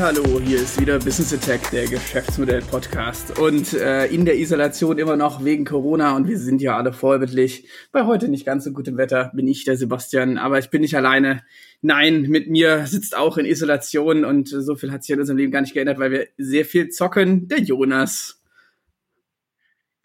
Hallo, 0.00 0.40
hier 0.40 0.60
ist 0.60 0.80
wieder 0.80 0.98
Business 0.98 1.32
Attack, 1.32 1.70
der 1.70 1.86
Geschäftsmodell-Podcast. 1.86 3.38
Und 3.38 3.74
äh, 3.74 4.06
in 4.06 4.24
der 4.24 4.36
Isolation 4.36 4.98
immer 4.98 5.16
noch 5.16 5.44
wegen 5.44 5.64
Corona 5.64 6.16
und 6.16 6.26
wir 6.26 6.36
sind 6.36 6.60
ja 6.60 6.76
alle 6.76 6.92
vorbildlich. 6.92 7.68
Bei 7.92 8.04
heute 8.04 8.28
nicht 8.28 8.44
ganz 8.44 8.64
so 8.64 8.72
gutem 8.72 8.96
Wetter 8.96 9.30
bin 9.34 9.46
ich 9.46 9.64
der 9.64 9.76
Sebastian, 9.76 10.36
aber 10.36 10.58
ich 10.58 10.68
bin 10.70 10.80
nicht 10.80 10.96
alleine. 10.96 11.44
Nein, 11.80 12.22
mit 12.22 12.50
mir 12.50 12.86
sitzt 12.86 13.16
auch 13.16 13.38
in 13.38 13.46
Isolation 13.46 14.24
und 14.24 14.48
so 14.48 14.74
viel 14.74 14.90
hat 14.90 15.04
sich 15.04 15.14
in 15.14 15.20
unserem 15.20 15.38
Leben 15.38 15.52
gar 15.52 15.60
nicht 15.60 15.74
geändert, 15.74 16.00
weil 16.00 16.10
wir 16.10 16.26
sehr 16.38 16.64
viel 16.64 16.88
zocken. 16.88 17.46
Der 17.46 17.60
Jonas. 17.60 18.42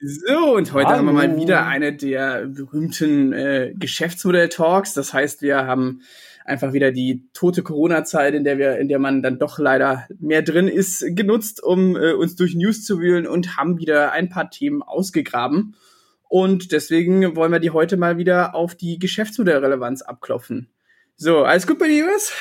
So, 0.02 0.56
und 0.56 0.72
heute 0.72 0.88
Hallo. 0.88 0.98
haben 1.00 1.06
wir 1.08 1.14
mal 1.14 1.36
wieder 1.36 1.66
eine 1.66 1.94
der 1.94 2.46
berühmten 2.46 3.34
äh, 3.34 3.74
Geschäftsmodell-Talks. 3.76 4.94
Das 4.94 5.14
heißt, 5.14 5.42
wir 5.42 5.66
haben 5.66 6.04
einfach 6.50 6.74
wieder 6.74 6.92
die 6.92 7.30
tote 7.34 7.64
Corona-Zeit, 7.64 8.34
in 8.34 8.44
der 8.44 8.58
wir, 8.58 8.78
in 8.78 8.88
der 8.88 9.00
man 9.00 9.22
dann 9.22 9.40
doch 9.40 9.60
leider 9.60 10.08
mehr 10.20 10.42
drin 10.42 10.68
ist, 10.68 11.06
genutzt, 11.16 11.64
um 11.64 11.96
äh, 11.96 12.14
uns 12.14 12.36
durch 12.36 12.56
News 12.56 12.84
zu 12.84 13.00
wühlen 13.00 13.28
und 13.28 13.58
haben 13.58 13.78
wieder 13.78 14.12
ein 14.12 14.30
paar 14.30 14.50
Themen 14.50 14.82
ausgegraben. 14.82 15.76
Und 16.28 16.72
deswegen 16.72 17.36
wollen 17.36 17.52
wir 17.52 17.60
die 17.60 17.72
heute 17.72 17.98
mal 17.98 18.18
wieder 18.18 18.54
auf 18.56 18.76
die 18.76 19.00
Geschäftsmodellrelevanz 19.00 20.02
abklopfen. 20.02 20.70
So, 21.16 21.44
alles 21.44 21.68
gut 21.68 21.80
bei 21.80 21.88
dir, 21.88 22.06
was? 22.06 22.34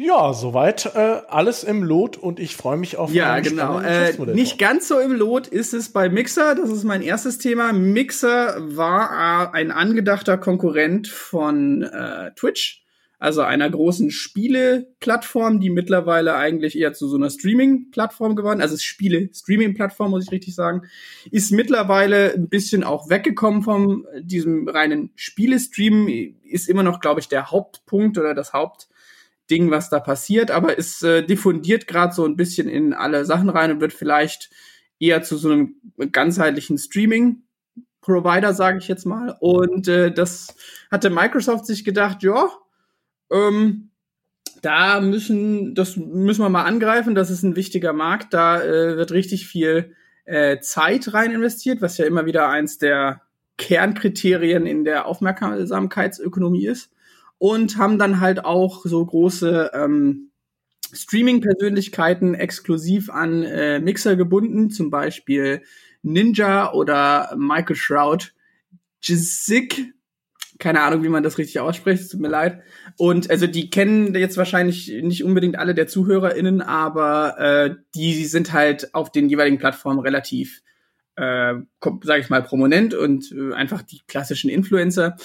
Ja, 0.00 0.32
soweit 0.32 0.86
äh, 0.94 1.22
alles 1.28 1.64
im 1.64 1.82
Lot 1.82 2.16
und 2.16 2.38
ich 2.38 2.54
freue 2.54 2.76
mich 2.76 2.96
auf 2.96 3.12
Ja, 3.12 3.40
genau. 3.40 3.80
Äh, 3.80 4.12
nicht 4.32 4.56
ganz 4.56 4.86
so 4.86 5.00
im 5.00 5.10
Lot 5.10 5.48
ist 5.48 5.74
es 5.74 5.88
bei 5.92 6.08
Mixer. 6.08 6.54
Das 6.54 6.70
ist 6.70 6.84
mein 6.84 7.02
erstes 7.02 7.38
Thema. 7.38 7.72
Mixer 7.72 8.58
war 8.76 9.50
äh, 9.52 9.56
ein 9.56 9.72
angedachter 9.72 10.38
Konkurrent 10.38 11.08
von 11.08 11.82
äh, 11.82 12.30
Twitch, 12.36 12.84
also 13.18 13.40
einer 13.40 13.68
großen 13.68 14.12
Spiele-Plattform, 14.12 15.58
die 15.58 15.68
mittlerweile 15.68 16.36
eigentlich 16.36 16.78
eher 16.78 16.92
zu 16.92 17.08
so 17.08 17.16
einer 17.16 17.30
Streaming-Plattform 17.30 18.36
geworden, 18.36 18.60
also 18.60 18.76
Spiele-Streaming-Plattform, 18.76 20.12
muss 20.12 20.26
ich 20.26 20.30
richtig 20.30 20.54
sagen, 20.54 20.82
ist 21.32 21.50
mittlerweile 21.50 22.34
ein 22.34 22.48
bisschen 22.48 22.84
auch 22.84 23.10
weggekommen 23.10 23.62
von 23.62 24.06
diesem 24.20 24.68
reinen 24.68 25.10
Spiele-Stream, 25.16 26.06
ist 26.44 26.68
immer 26.68 26.84
noch, 26.84 27.00
glaube 27.00 27.18
ich, 27.18 27.26
der 27.26 27.50
Hauptpunkt 27.50 28.16
oder 28.16 28.32
das 28.32 28.52
Haupt 28.52 28.86
Ding, 29.50 29.70
was 29.70 29.90
da 29.90 30.00
passiert, 30.00 30.50
aber 30.50 30.78
es 30.78 31.02
äh, 31.02 31.22
diffundiert 31.22 31.86
gerade 31.86 32.14
so 32.14 32.24
ein 32.24 32.36
bisschen 32.36 32.68
in 32.68 32.92
alle 32.92 33.24
Sachen 33.24 33.48
rein 33.48 33.70
und 33.70 33.80
wird 33.80 33.92
vielleicht 33.92 34.50
eher 35.00 35.22
zu 35.22 35.36
so 35.36 35.50
einem 35.50 35.76
ganzheitlichen 36.12 36.78
Streaming 36.78 37.42
Provider, 38.00 38.54
sage 38.54 38.78
ich 38.78 38.88
jetzt 38.88 39.04
mal. 39.04 39.36
Und 39.40 39.88
äh, 39.88 40.10
das 40.10 40.54
hatte 40.90 41.10
Microsoft 41.10 41.66
sich 41.66 41.84
gedacht, 41.84 42.22
ja, 42.22 42.48
ähm, 43.30 43.90
da 44.62 45.00
müssen, 45.00 45.74
das 45.74 45.96
müssen 45.96 46.42
wir 46.42 46.48
mal 46.48 46.64
angreifen. 46.64 47.14
Das 47.14 47.30
ist 47.30 47.42
ein 47.42 47.56
wichtiger 47.56 47.92
Markt. 47.92 48.32
Da 48.34 48.62
äh, 48.62 48.96
wird 48.96 49.12
richtig 49.12 49.46
viel 49.46 49.94
äh, 50.24 50.58
Zeit 50.60 51.12
rein 51.12 51.32
investiert, 51.32 51.82
was 51.82 51.98
ja 51.98 52.06
immer 52.06 52.26
wieder 52.26 52.48
eins 52.48 52.78
der 52.78 53.22
Kernkriterien 53.56 54.66
in 54.66 54.84
der 54.84 55.06
Aufmerksamkeitsökonomie 55.06 56.66
ist 56.66 56.90
und 57.38 57.78
haben 57.78 57.98
dann 57.98 58.20
halt 58.20 58.44
auch 58.44 58.84
so 58.84 59.04
große 59.04 59.70
ähm, 59.74 60.30
Streaming-Persönlichkeiten 60.92 62.34
exklusiv 62.34 63.10
an 63.10 63.42
äh, 63.42 63.78
Mixer 63.78 64.16
gebunden, 64.16 64.70
zum 64.70 64.90
Beispiel 64.90 65.62
Ninja 66.02 66.72
oder 66.72 67.34
Michael 67.36 67.76
Shroud, 67.76 68.34
Jizik, 69.00 69.92
keine 70.58 70.80
Ahnung, 70.80 71.04
wie 71.04 71.08
man 71.08 71.22
das 71.22 71.38
richtig 71.38 71.60
ausspricht, 71.60 72.10
tut 72.10 72.20
mir 72.20 72.28
leid. 72.28 72.62
Und 72.96 73.30
also 73.30 73.46
die 73.46 73.70
kennen 73.70 74.14
jetzt 74.14 74.36
wahrscheinlich 74.36 74.88
nicht 75.02 75.22
unbedingt 75.22 75.56
alle 75.56 75.74
der 75.74 75.86
ZuhörerInnen, 75.86 76.62
aber 76.62 77.38
äh, 77.38 77.74
die 77.94 78.24
sind 78.24 78.52
halt 78.52 78.94
auf 78.94 79.12
den 79.12 79.28
jeweiligen 79.28 79.58
Plattformen 79.58 80.00
relativ, 80.00 80.62
äh, 81.16 81.54
sage 82.02 82.20
ich 82.20 82.30
mal, 82.30 82.42
prominent 82.42 82.94
und 82.94 83.30
äh, 83.32 83.54
einfach 83.54 83.82
die 83.82 84.00
klassischen 84.08 84.50
Influencer. 84.50 85.16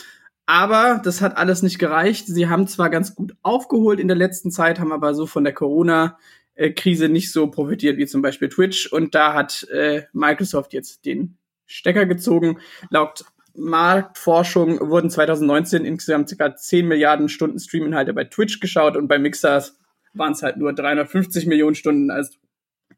Aber 0.45 1.01
das 1.03 1.21
hat 1.21 1.37
alles 1.37 1.63
nicht 1.63 1.79
gereicht. 1.79 2.27
Sie 2.27 2.49
haben 2.49 2.67
zwar 2.67 2.89
ganz 2.89 3.15
gut 3.15 3.33
aufgeholt 3.41 3.99
in 3.99 4.07
der 4.07 4.17
letzten 4.17 4.51
Zeit, 4.51 4.79
haben 4.79 4.91
aber 4.91 5.13
so 5.13 5.25
von 5.25 5.43
der 5.43 5.53
Corona-Krise 5.53 7.07
nicht 7.07 7.31
so 7.31 7.47
profitiert 7.47 7.97
wie 7.97 8.05
zum 8.05 8.21
Beispiel 8.21 8.49
Twitch. 8.49 8.87
Und 8.91 9.15
da 9.15 9.33
hat 9.33 9.67
äh, 9.71 10.03
Microsoft 10.11 10.73
jetzt 10.73 11.05
den 11.05 11.37
Stecker 11.65 12.05
gezogen. 12.05 12.59
Laut 12.89 13.23
Marktforschung 13.55 14.89
wurden 14.89 15.09
2019 15.09 15.85
insgesamt 15.85 16.35
ca. 16.37 16.55
10 16.55 16.87
Milliarden 16.87 17.29
Stunden 17.29 17.59
Streaminhalte 17.59 18.13
bei 18.13 18.25
Twitch 18.25 18.59
geschaut 18.59 18.97
und 18.97 19.07
bei 19.07 19.19
Mixers 19.19 19.77
waren 20.13 20.33
es 20.33 20.43
halt 20.43 20.57
nur 20.57 20.73
350 20.73 21.45
Millionen 21.45 21.75
Stunden, 21.75 22.11
also 22.11 22.33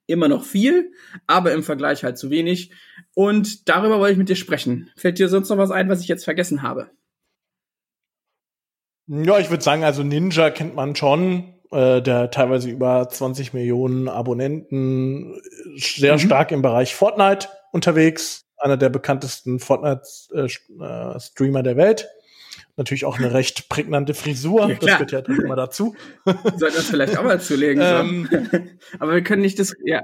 immer 0.07 0.27
noch 0.27 0.43
viel, 0.43 0.91
aber 1.27 1.51
im 1.53 1.63
Vergleich 1.63 2.03
halt 2.03 2.17
zu 2.17 2.29
wenig. 2.29 2.71
Und 3.13 3.67
darüber 3.69 3.99
wollte 3.99 4.13
ich 4.13 4.17
mit 4.17 4.29
dir 4.29 4.35
sprechen. 4.35 4.89
Fällt 4.95 5.19
dir 5.19 5.29
sonst 5.29 5.49
noch 5.49 5.57
was 5.57 5.71
ein, 5.71 5.89
was 5.89 6.01
ich 6.01 6.07
jetzt 6.07 6.23
vergessen 6.23 6.61
habe? 6.61 6.89
Ja, 9.07 9.39
ich 9.39 9.49
würde 9.49 9.63
sagen, 9.63 9.83
also 9.83 10.03
Ninja 10.03 10.49
kennt 10.49 10.75
man 10.75 10.95
schon, 10.95 11.53
äh, 11.71 12.01
der 12.01 12.31
teilweise 12.31 12.69
über 12.69 13.07
20 13.07 13.53
Millionen 13.53 14.07
Abonnenten, 14.07 15.39
sehr 15.75 16.13
mhm. 16.13 16.19
stark 16.19 16.51
im 16.51 16.61
Bereich 16.61 16.95
Fortnite 16.95 17.47
unterwegs, 17.71 18.45
einer 18.57 18.77
der 18.77 18.89
bekanntesten 18.89 19.59
Fortnite-Streamer 19.59 21.59
äh, 21.59 21.63
der 21.63 21.77
Welt. 21.77 22.07
Natürlich 22.77 23.05
auch 23.05 23.19
eine 23.19 23.33
recht 23.33 23.69
prägnante 23.69 24.13
Frisur, 24.13 24.69
ja, 24.69 24.75
das 24.75 24.85
gehört 24.85 25.11
ja 25.11 25.21
dann 25.21 25.39
immer 25.39 25.55
dazu. 25.55 25.95
Sollten 26.25 26.75
das 26.75 26.85
vielleicht 26.85 27.17
auch 27.17 27.23
mal 27.23 27.39
zulegen. 27.39 27.81
ähm, 27.83 28.79
Aber 28.99 29.13
wir 29.13 29.23
können 29.23 29.41
nicht 29.41 29.59
das, 29.59 29.73
ja. 29.85 30.03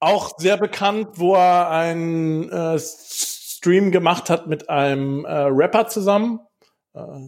Auch 0.00 0.38
sehr 0.38 0.56
bekannt, 0.56 1.08
wo 1.14 1.34
er 1.34 1.70
einen 1.70 2.48
äh, 2.50 2.78
Stream 2.78 3.90
gemacht 3.90 4.30
hat 4.30 4.46
mit 4.46 4.68
einem 4.68 5.24
äh, 5.24 5.32
Rapper 5.32 5.88
zusammen, 5.88 6.38
äh, 6.38 6.47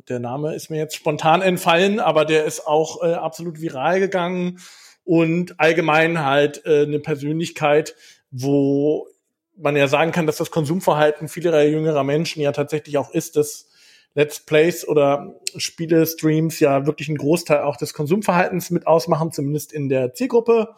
der 0.09 0.19
Name 0.19 0.55
ist 0.55 0.71
mir 0.71 0.79
jetzt 0.79 0.97
spontan 0.97 1.43
entfallen, 1.43 2.01
aber 2.01 2.25
der 2.25 2.45
ist 2.45 2.67
auch 2.67 3.03
äh, 3.03 3.15
absolut 3.15 3.61
viral 3.61 4.01
gegangen 4.01 4.59
und 5.05 5.59
allgemein 5.59 6.25
halt 6.25 6.65
äh, 6.67 6.83
eine 6.83 7.01
Persönlichkeit, 7.01 7.95
wo 8.31 9.09
man 9.57 9.77
ja 9.77 9.89
sagen 9.89 10.13
kann, 10.13 10.27
dass 10.27 10.37
das 10.37 10.51
Konsumverhalten 10.51 11.29
vieler 11.29 11.63
jüngerer 11.65 12.05
Menschen 12.05 12.41
ja 12.41 12.53
tatsächlich 12.53 12.97
auch 12.99 13.11
ist, 13.11 13.37
dass 13.37 13.69
Let's 14.15 14.41
Plays 14.41 14.87
oder 14.87 15.35
Spiele-Streams 15.57 16.59
ja 16.61 16.87
wirklich 16.87 17.09
einen 17.09 17.19
Großteil 17.19 17.63
auch 17.63 17.77
des 17.77 17.95
Konsumverhaltens 17.95 18.71
mit 18.71 18.87
ausmachen, 18.87 19.33
zumindest 19.33 19.73
in 19.73 19.89
der 19.89 20.15
Zielgruppe. 20.15 20.75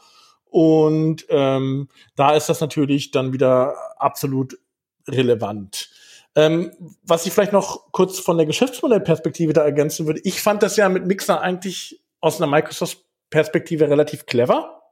Und 0.51 1.25
ähm, 1.31 1.89
da 2.15 2.37
ist 2.37 2.49
das 2.49 2.61
natürlich 2.61 3.11
dann 3.11 3.33
wieder 3.33 3.75
absolut 3.97 4.59
relevant. 5.09 5.91
Ähm, 6.35 6.73
was 7.03 7.27
ich 7.27 7.33
vielleicht 7.33 7.53
noch 7.53 7.93
kurz 7.93 8.19
von 8.19 8.39
der 8.39 8.47
Geschäftsmodellperspektive 8.47 9.53
da 9.53 9.63
ergänzen 9.63 10.07
würde, 10.07 10.21
ich 10.25 10.41
fand 10.41 10.63
das 10.63 10.77
ja 10.77 10.89
mit 10.89 11.07
Mixer 11.07 11.41
eigentlich 11.41 12.03
aus 12.21 12.41
einer 12.41 12.51
Microsoft-Perspektive 12.51 13.91
relativ 13.91 14.25
clever. 14.27 14.83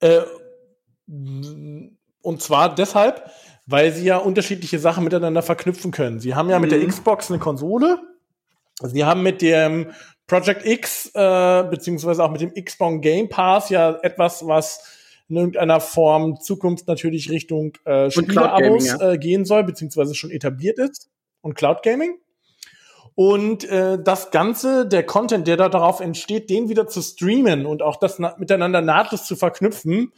Äh, 0.00 0.20
und 1.06 2.40
zwar 2.40 2.74
deshalb, 2.74 3.30
weil 3.66 3.92
sie 3.92 4.04
ja 4.04 4.16
unterschiedliche 4.18 4.78
Sachen 4.78 5.04
miteinander 5.04 5.42
verknüpfen 5.42 5.90
können. 5.90 6.20
Sie 6.20 6.34
haben 6.34 6.50
ja 6.50 6.58
mit 6.58 6.70
der 6.70 6.78
mhm. 6.78 6.88
Xbox 6.88 7.30
eine 7.30 7.40
Konsole, 7.40 7.98
sie 8.80 9.04
haben 9.04 9.22
mit 9.22 9.42
dem 9.42 9.92
Project 10.26 10.64
X 10.64 11.10
äh, 11.14 11.64
beziehungsweise 11.68 12.24
auch 12.24 12.30
mit 12.30 12.40
dem 12.40 12.54
Xbox 12.54 13.00
Game 13.00 13.28
Pass 13.28 13.70
ja 13.70 13.98
etwas, 14.02 14.46
was 14.46 15.01
in 15.28 15.36
irgendeiner 15.36 15.80
Form 15.80 16.40
Zukunft 16.40 16.88
natürlich 16.88 17.30
Richtung 17.30 17.72
äh, 17.84 18.10
Spieleabos 18.10 18.86
ja. 18.86 19.12
äh, 19.12 19.18
gehen 19.18 19.44
soll, 19.44 19.64
beziehungsweise 19.64 20.14
schon 20.14 20.30
etabliert 20.30 20.78
ist 20.78 21.08
und 21.40 21.54
Cloud 21.54 21.82
Gaming. 21.82 22.16
Und 23.14 23.64
äh, 23.64 23.98
das 24.02 24.30
Ganze, 24.30 24.86
der 24.86 25.04
Content, 25.04 25.46
der 25.46 25.56
da 25.56 25.68
darauf 25.68 26.00
entsteht, 26.00 26.48
den 26.48 26.68
wieder 26.68 26.86
zu 26.86 27.02
streamen 27.02 27.66
und 27.66 27.82
auch 27.82 27.96
das 27.96 28.18
na 28.18 28.34
miteinander 28.38 28.80
nahtlos 28.80 29.26
zu 29.26 29.36
verknüpfen, 29.36 30.12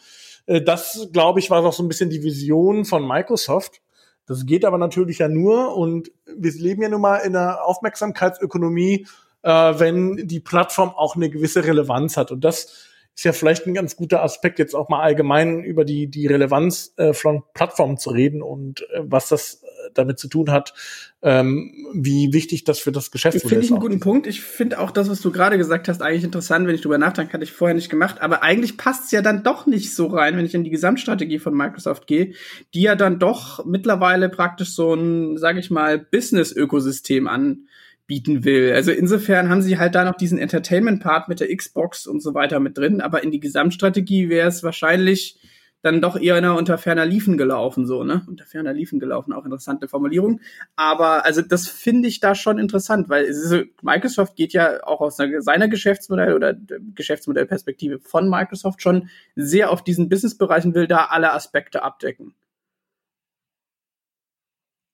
äh, 0.47 0.63
das, 0.63 1.09
glaube 1.13 1.41
ich, 1.41 1.51
war 1.51 1.63
doch 1.63 1.73
so 1.73 1.83
ein 1.83 1.89
bisschen 1.89 2.11
die 2.11 2.23
Vision 2.23 2.85
von 2.85 3.07
Microsoft. 3.07 3.81
Das 4.27 4.47
geht 4.47 4.65
aber 4.65 4.79
natürlich 4.79 5.19
ja 5.19 5.29
nur 5.29 5.77
und 5.77 6.11
wir 6.25 6.53
leben 6.53 6.83
ja 6.83 6.89
nun 6.89 7.01
mal 7.01 7.19
in 7.19 7.37
einer 7.37 7.65
Aufmerksamkeitsökonomie, 7.65 9.07
äh, 9.43 9.51
wenn 9.51 10.29
die 10.29 10.41
Plattform 10.41 10.91
auch 10.91 11.17
eine 11.17 11.31
gewisse 11.31 11.65
Relevanz 11.65 12.17
hat. 12.17 12.31
Und 12.31 12.43
das 12.45 12.87
ist 13.17 13.25
ja 13.25 13.33
vielleicht 13.33 13.67
ein 13.67 13.75
ganz 13.75 13.95
guter 13.95 14.23
Aspekt, 14.23 14.59
jetzt 14.59 14.75
auch 14.75 14.89
mal 14.89 15.01
allgemein 15.01 15.63
über 15.63 15.85
die, 15.85 16.09
die 16.09 16.27
Relevanz 16.27 16.95
äh, 16.97 17.13
von 17.13 17.45
Plattformen 17.55 17.97
zu 17.97 18.11
reden 18.11 18.43
und 18.43 18.83
äh, 18.83 19.03
was 19.03 19.29
das 19.29 19.63
äh, 19.63 19.91
damit 19.95 20.19
zu 20.19 20.29
tun 20.29 20.51
hat, 20.51 20.75
ähm, 21.23 21.73
wie 21.95 22.33
wichtig 22.33 22.65
das 22.65 22.81
für 22.81 22.91
das 22.91 23.13
Geschäftsmodell 23.13 23.47
ist. 23.47 23.51
Finde 23.51 23.65
ich 23.67 23.71
einen 23.71 23.81
guten 23.81 24.01
Punkt. 24.01 24.27
Ich 24.27 24.41
finde 24.41 24.81
auch 24.81 24.91
das, 24.91 25.09
was 25.09 25.21
du 25.21 25.31
gerade 25.31 25.59
gesagt 25.59 25.87
hast, 25.87 26.03
eigentlich 26.03 26.25
interessant, 26.25 26.67
wenn 26.67 26.75
ich 26.75 26.81
drüber 26.81 26.99
nachdenke, 26.99 27.35
hatte 27.35 27.45
ich 27.45 27.53
vorher 27.53 27.77
nicht 27.77 27.89
gemacht. 27.89 28.21
Aber 28.21 28.43
eigentlich 28.43 28.77
passt 28.77 29.05
es 29.05 29.11
ja 29.13 29.23
dann 29.23 29.45
doch 29.45 29.67
nicht 29.67 29.95
so 29.95 30.09
rein, 30.09 30.37
wenn 30.37 30.45
ich 30.45 30.55
in 30.55 30.65
die 30.65 30.71
Gesamtstrategie 30.71 31.39
von 31.39 31.55
Microsoft 31.55 32.09
gehe, 32.09 32.33
die 32.75 32.83
ja 32.83 32.97
dann 32.97 33.21
doch 33.21 33.65
mittlerweile 33.65 34.29
praktisch 34.29 34.75
so 34.75 34.93
ein, 34.93 35.39
sage 35.39 35.61
ich 35.61 35.71
mal, 35.71 36.01
Business-Ökosystem 36.01 37.29
an 37.29 37.69
bieten 38.07 38.45
will. 38.45 38.73
Also 38.75 38.93
insofern 38.93 39.49
haben 39.49 39.63
sie 39.63 39.79
halt 39.79 39.95
da 39.95 40.05
noch 40.05 40.17
diesen 40.17 40.39
Entertainment-Part 40.39 41.29
mit 41.29 41.41
der 41.41 41.55
Xbox 41.55 42.07
und 42.07 42.21
so 42.23 42.35
weiter 42.35 42.61
mit 42.61 42.77
drin, 42.77 43.01
aber 43.01 43.23
in 43.23 43.31
die 43.31 43.41
Gesamtstrategie 43.41 44.29
wäre 44.29 44.49
es 44.49 44.63
wahrscheinlich 44.63 45.41
dann 45.81 46.01
doch 46.01 46.19
eher 46.19 46.57
unter 46.57 46.79
ferner 46.79 47.05
Liefen 47.05 47.37
gelaufen, 47.37 47.87
so, 47.87 48.05
ne? 48.05 48.25
Unter 48.27 48.47
ferner 48.47 48.73
Liefen 48.73 48.99
gelaufen, 48.99 49.35
auch 49.35 49.45
interessante 49.45 49.87
Formulierung. 49.87 50.41
Aber 50.77 51.27
also 51.27 51.43
das 51.43 51.69
finde 51.69 52.09
ich 52.09 52.21
da 52.21 52.35
schon 52.35 52.59
interessant, 52.59 53.11
weil 53.11 53.25
ist, 53.25 53.55
Microsoft 53.83 54.35
geht 54.35 54.55
ja 54.55 54.83
auch 54.83 55.03
aus 55.03 55.19
seiner 55.19 55.69
Geschäftsmodell 55.69 56.33
oder 56.35 56.55
Geschäftsmodellperspektive 56.95 58.01
von 58.01 58.31
Microsoft 58.31 58.81
schon 58.81 59.11
sehr 59.37 59.71
auf 59.71 59.85
diesen 59.85 60.09
Businessbereich 60.09 60.65
und 60.65 60.75
will 60.75 60.87
da 60.87 61.09
alle 61.11 61.35
Aspekte 61.35 61.83
abdecken. 61.83 62.35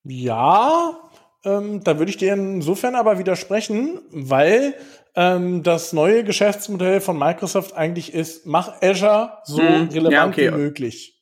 Ja, 0.03 1.10
ähm, 1.45 1.83
da 1.83 1.99
würde 1.99 2.11
ich 2.11 2.17
dir 2.17 2.33
insofern 2.33 2.95
aber 2.95 3.19
widersprechen, 3.19 4.01
weil 4.11 4.75
ähm, 5.17 5.63
das 5.63 5.93
neue 5.93 6.25
Geschäftsmodell 6.25 7.01
von 7.01 7.19
Microsoft 7.19 7.75
eigentlich 7.75 8.15
ist, 8.15 8.47
mach 8.47 8.81
Azure 8.83 9.39
so 9.45 9.59
hm, 9.61 9.89
relevant 9.89 10.13
ja, 10.13 10.27
okay. 10.27 10.49
wie 10.49 10.57
möglich. 10.57 11.21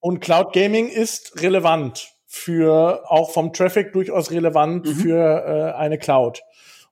Und 0.00 0.20
Cloud 0.20 0.52
Gaming 0.52 0.88
ist 0.88 1.40
relevant 1.42 2.08
für, 2.26 3.02
auch 3.06 3.30
vom 3.30 3.52
Traffic 3.52 3.92
durchaus 3.92 4.30
relevant 4.30 4.86
mhm. 4.86 4.94
für 4.94 5.16
äh, 5.16 5.76
eine 5.76 5.98
Cloud. 5.98 6.42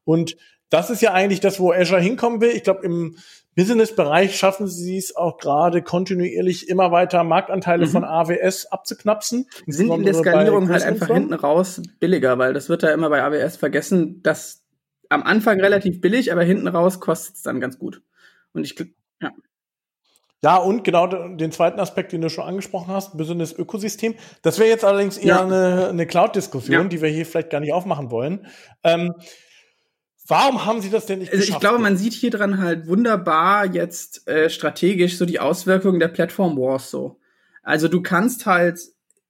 Und 0.04 0.36
das 0.70 0.90
ist 0.90 1.02
ja 1.02 1.12
eigentlich 1.12 1.40
das, 1.40 1.60
wo 1.60 1.72
Azure 1.72 2.00
hinkommen 2.00 2.40
will. 2.40 2.50
Ich 2.50 2.64
glaube, 2.64 2.84
im 2.84 3.16
Business-Bereich 3.56 4.36
schaffen 4.36 4.68
sie 4.68 4.98
es 4.98 5.16
auch 5.16 5.38
gerade 5.38 5.82
kontinuierlich 5.82 6.68
immer 6.68 6.92
weiter 6.92 7.24
Marktanteile 7.24 7.86
mhm. 7.86 7.90
von 7.90 8.04
AWS 8.04 8.66
abzuknapsen. 8.66 9.48
Sind 9.66 9.90
in 9.90 10.04
der 10.04 10.14
Skalierung 10.14 10.68
halt 10.68 10.82
einfach 10.82 11.08
hinten 11.08 11.34
raus 11.34 11.82
billiger, 11.98 12.38
weil 12.38 12.52
das 12.52 12.68
wird 12.68 12.82
da 12.82 12.90
immer 12.92 13.08
bei 13.08 13.22
AWS 13.22 13.56
vergessen, 13.56 14.22
dass 14.22 14.62
am 15.08 15.22
Anfang 15.22 15.60
relativ 15.60 16.00
billig, 16.00 16.32
aber 16.32 16.44
hinten 16.44 16.68
raus 16.68 17.00
kostet 17.00 17.36
es 17.36 17.42
dann 17.42 17.60
ganz 17.60 17.78
gut. 17.78 18.02
Und 18.52 18.64
ich, 18.64 18.78
ja. 19.20 19.32
Ja, 20.42 20.56
und 20.58 20.84
genau 20.84 21.06
den 21.06 21.50
zweiten 21.50 21.80
Aspekt, 21.80 22.12
den 22.12 22.20
du 22.20 22.28
schon 22.28 22.44
angesprochen 22.44 22.92
hast, 22.92 23.16
Business-Ökosystem. 23.16 24.16
Das 24.42 24.58
wäre 24.58 24.68
jetzt 24.68 24.84
allerdings 24.84 25.16
eher 25.16 25.36
ja. 25.36 25.42
eine, 25.44 25.88
eine 25.88 26.06
Cloud-Diskussion, 26.06 26.82
ja. 26.82 26.84
die 26.84 27.00
wir 27.00 27.08
hier 27.08 27.24
vielleicht 27.24 27.50
gar 27.50 27.60
nicht 27.60 27.72
aufmachen 27.72 28.10
wollen. 28.10 28.46
Ähm, 28.84 29.14
Warum 30.28 30.64
haben 30.64 30.80
sie 30.80 30.90
das 30.90 31.06
denn 31.06 31.20
nicht 31.20 31.32
also 31.32 31.44
Ich 31.44 31.58
glaube, 31.60 31.78
man 31.78 31.96
sieht 31.96 32.12
hier 32.12 32.30
dran 32.30 32.58
halt 32.58 32.86
wunderbar 32.86 33.66
jetzt 33.66 34.26
äh, 34.28 34.50
strategisch 34.50 35.16
so 35.16 35.26
die 35.26 35.40
Auswirkungen 35.40 36.00
der 36.00 36.08
Plattform 36.08 36.56
Wars 36.56 36.90
so. 36.90 37.20
Also 37.62 37.88
du 37.88 38.02
kannst 38.02 38.46
halt 38.46 38.80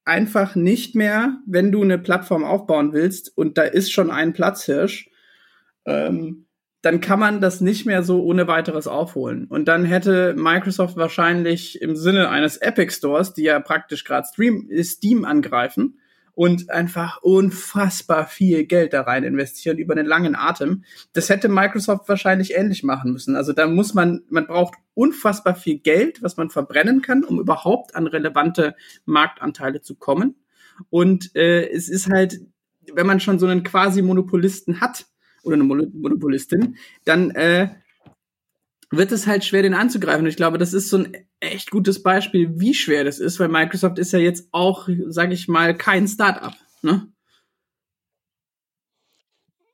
einfach 0.04 0.54
nicht 0.54 0.94
mehr, 0.94 1.38
wenn 1.46 1.72
du 1.72 1.82
eine 1.82 1.98
Plattform 1.98 2.44
aufbauen 2.44 2.93
willst 2.93 3.37
und 3.37 3.58
da 3.58 3.62
ist 3.62 3.90
schon 3.90 4.10
ein 4.10 4.32
Platzhirsch, 4.32 5.10
ähm, 5.84 6.46
dann 6.81 7.00
kann 7.00 7.19
man 7.19 7.40
das 7.40 7.60
nicht 7.60 7.84
mehr 7.84 8.04
so 8.04 8.22
ohne 8.22 8.46
weiteres 8.46 8.87
aufholen. 8.87 9.46
Und 9.46 9.66
dann 9.66 9.84
hätte 9.84 10.34
Microsoft 10.34 10.96
wahrscheinlich 10.96 11.82
im 11.82 11.96
Sinne 11.96 12.28
eines 12.28 12.58
Epic 12.58 12.94
Stores, 12.94 13.34
die 13.34 13.43
ja 13.43 13.58
praktisch 13.58 14.04
gerade 14.04 14.28
Steam 14.84 15.25
angreifen, 15.25 15.98
und 16.37 16.69
einfach 16.69 17.23
unfassbar 17.23 18.27
viel 18.27 18.67
Geld 18.67 18.93
da 18.93 19.00
rein 19.00 19.25
investieren 19.25 19.79
über 19.79 19.94
einen 19.94 20.06
langen 20.06 20.37
Atem. 20.37 20.85
Das 21.15 21.31
hätte 21.31 21.49
Microsoft 21.49 22.11
wahrscheinlich 22.11 22.55
ähnlich 22.55 22.83
machen 22.83 23.11
müssen. 23.11 23.37
Also 23.37 23.55
da 23.55 23.67
muss 23.67 23.94
man, 23.94 24.23
man 24.29 24.47
braucht 24.47 24.75
unfassbar 24.93 25.55
viel 25.55 25.79
Geld, 25.79 26.23
was 26.23 26.37
man 26.37 26.50
verbrennen 26.50 27.00
kann, 27.00 27.25
um 27.25 27.41
überhaupt 27.41 27.97
an 27.97 28.06
relevante 28.06 28.77
Marktanteile 29.06 29.81
zu 29.81 29.94
kommen. 29.94 30.35
Und 30.91 31.35
äh, 31.35 31.71
es 31.71 31.88
ist 31.88 32.11
halt, 32.11 32.39
wenn 32.93 33.06
man 33.06 33.19
schon 33.19 33.39
so 33.39 33.47
einen 33.47 33.62
quasi 33.62 34.03
Monopolisten 34.03 34.82
hat 34.82 35.06
oder 35.43 35.55
eine 35.55 35.65
Monopolistin, 35.65 36.77
dann 37.06 37.31
äh, 37.31 37.71
wird 38.91 39.12
es 39.12 39.27
halt 39.27 39.44
schwer, 39.44 39.62
den 39.62 39.75
anzugreifen. 39.75 40.23
Und 40.23 40.29
ich 40.29 40.37
glaube, 40.37 40.59
das 40.59 40.73
ist 40.73 40.91
so 40.91 40.99
ein 40.99 41.17
echt 41.41 41.71
gutes 41.71 42.03
Beispiel, 42.03 42.59
wie 42.61 42.75
schwer 42.75 43.05
das 43.05 43.19
ist, 43.19 43.41
weil 43.41 43.49
Microsoft 43.49 43.99
ist 43.99 44.12
ja 44.12 44.19
jetzt 44.19 44.49
auch, 44.53 44.88
sage 45.09 45.35
ich 45.35 45.49
mal, 45.49 45.77
kein 45.77 46.06
Startup. 46.06 46.55
Ne? 46.83 47.09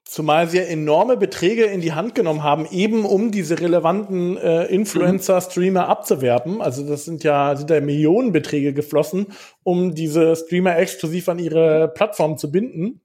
Zumal 0.05 0.47
sie 0.47 0.59
ja 0.59 0.65
enorme 0.65 1.17
Beträge 1.17 1.65
in 1.65 1.81
die 1.81 1.95
Hand 1.95 2.15
genommen 2.15 2.43
haben, 2.43 2.67
eben 2.71 3.07
um 3.07 3.31
diese 3.31 3.61
relevanten 3.61 4.37
äh, 4.37 4.65
Influencer, 4.67 5.41
Streamer 5.41 5.89
abzuwerben. 5.89 6.61
Also 6.61 6.87
das 6.87 7.07
sind 7.07 7.25
ja, 7.25 7.57
sind 7.57 7.71
ja 7.71 7.81
Millionenbeträge 7.81 8.75
geflossen, 8.75 9.29
um 9.63 9.95
diese 9.95 10.37
Streamer 10.37 10.77
exklusiv 10.77 11.31
an 11.31 11.39
ihre 11.39 11.89
Plattform 11.89 12.37
zu 12.37 12.51
binden. 12.51 13.01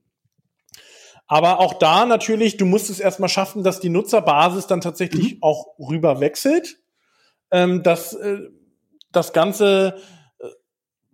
Aber 1.28 1.60
auch 1.60 1.74
da 1.74 2.06
natürlich, 2.06 2.58
du 2.58 2.66
musst 2.66 2.90
es 2.90 3.00
erstmal 3.00 3.30
schaffen, 3.30 3.64
dass 3.64 3.80
die 3.80 3.90
Nutzerbasis 3.90 4.68
dann 4.68 4.82
tatsächlich 4.82 5.36
mhm. 5.36 5.44
auch 5.44 5.78
rüber 5.78 6.20
wechselt. 6.20 6.78
Ähm, 7.52 7.84
dass 7.84 8.14
äh, 8.14 8.40
das 9.12 9.34
Ganze 9.34 9.98
äh, 10.40 10.48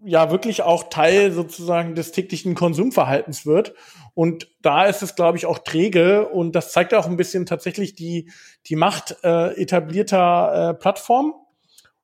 ja 0.03 0.31
wirklich 0.31 0.63
auch 0.63 0.89
Teil 0.89 1.31
sozusagen 1.31 1.95
des 1.95 2.11
täglichen 2.11 2.55
Konsumverhaltens 2.55 3.45
wird. 3.45 3.73
Und 4.13 4.47
da 4.61 4.85
ist 4.85 5.01
es, 5.01 5.15
glaube 5.15 5.37
ich, 5.37 5.45
auch 5.45 5.59
träge 5.59 6.27
und 6.27 6.53
das 6.53 6.71
zeigt 6.71 6.93
auch 6.93 7.07
ein 7.07 7.17
bisschen 7.17 7.45
tatsächlich 7.45 7.95
die, 7.95 8.31
die 8.67 8.75
Macht 8.75 9.17
äh, 9.23 9.59
etablierter 9.59 10.69
äh, 10.69 10.73
Plattformen. 10.75 11.33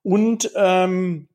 Und 0.02 0.52
ähm, 0.56 1.28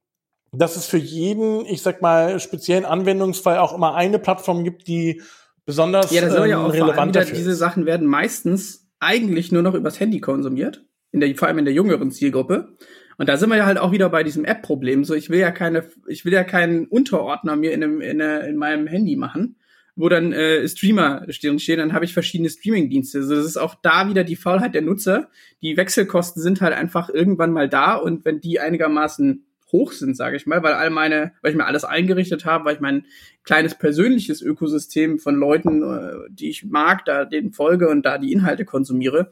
dass 0.53 0.77
es 0.77 0.87
für 0.87 0.99
jeden, 0.99 1.67
ich 1.67 1.83
sag 1.83 2.01
mal, 2.01 2.39
speziellen 2.41 2.85
Anwendungsfall 2.85 3.59
auch 3.59 3.73
immer 3.73 3.95
eine 3.95 4.19
Plattform 4.19 4.65
gibt, 4.65 4.89
die 4.89 5.23
besonders 5.67 6.11
ja, 6.13 6.23
das 6.23 6.33
soll 6.33 6.49
ja 6.49 6.59
ähm, 6.59 6.67
auch 6.67 6.73
relevant 6.73 7.15
wieder, 7.15 7.25
Diese 7.25 7.55
Sachen 7.55 7.87
werden 7.87 8.07
meistens 8.07 8.89
eigentlich 9.01 9.53
nur 9.53 9.63
noch 9.63 9.75
übers 9.75 10.01
Handy 10.01 10.21
konsumiert, 10.21 10.85
in 11.13 11.21
der, 11.21 11.35
vor 11.37 11.49
allem 11.49 11.59
in 11.59 11.65
der 11.65 11.75
jüngeren 11.75 12.11
Zielgruppe. 12.11 12.77
Und 13.17 13.29
da 13.29 13.37
sind 13.37 13.51
wir 13.51 13.57
ja 13.57 13.67
halt 13.67 13.79
auch 13.79 13.93
wieder 13.93 14.09
bei 14.09 14.25
diesem 14.25 14.45
App-Problem. 14.45 15.05
So, 15.05 15.15
ich 15.15 15.31
will 15.31 15.39
ja 15.39 15.51
keine, 15.51 15.89
ich 16.09 16.25
will 16.25 16.33
ja 16.33 16.45
keinen 16.45 16.87
Unterordner 16.87 17.57
mir 17.57 17.73
in, 17.73 17.83
einem, 17.83 18.01
in, 18.01 18.21
einer, 18.21 18.47
in 18.47 18.57
meinem 18.57 18.87
Handy 18.87 19.17
machen, 19.17 19.57
wo 19.95 20.09
dann 20.09 20.33
äh, 20.33 20.67
Streamer 20.67 21.25
stehen, 21.29 21.59
stehen 21.61 21.79
dann 21.79 21.93
habe 21.93 22.05
ich 22.05 22.13
verschiedene 22.13 22.51
Streaming-Dienste. 22.51 23.19
Also 23.19 23.37
das 23.37 23.47
ist 23.47 23.57
auch 23.57 23.77
da 23.83 24.09
wieder 24.09 24.25
die 24.25 24.37
Faulheit 24.37 24.75
der 24.75 24.83
Nutzer. 24.83 25.29
Die 25.63 25.77
Wechselkosten 25.77 26.43
sind 26.43 26.61
halt 26.61 26.75
einfach 26.75 27.09
irgendwann 27.09 27.53
mal 27.53 27.69
da 27.69 27.95
und 27.95 28.25
wenn 28.25 28.41
die 28.41 28.59
einigermaßen 28.59 29.47
hoch 29.75 29.91
sind, 29.91 30.17
sage 30.17 30.37
ich 30.37 30.47
mal, 30.47 30.63
weil 30.63 30.75
all 30.75 30.91
meine, 30.91 31.33
weil 31.43 31.51
ich 31.51 31.57
mir 31.57 31.67
alles 31.67 31.85
eingerichtet 31.85 32.45
habe, 32.45 32.65
weil 32.65 32.77
ich 32.77 32.81
mein 32.81 33.07
kleines 33.43 33.75
persönliches 33.75 34.41
Ökosystem 34.41 35.19
von 35.19 35.35
Leuten, 35.35 35.83
äh, 35.83 36.31
die 36.31 36.49
ich 36.49 36.65
mag, 36.65 37.05
da 37.05 37.25
denen 37.25 37.53
folge 37.53 37.89
und 37.89 38.07
da 38.07 38.19
die 38.19 38.33
Inhalte 38.33 38.65
konsumiere, 38.65 39.31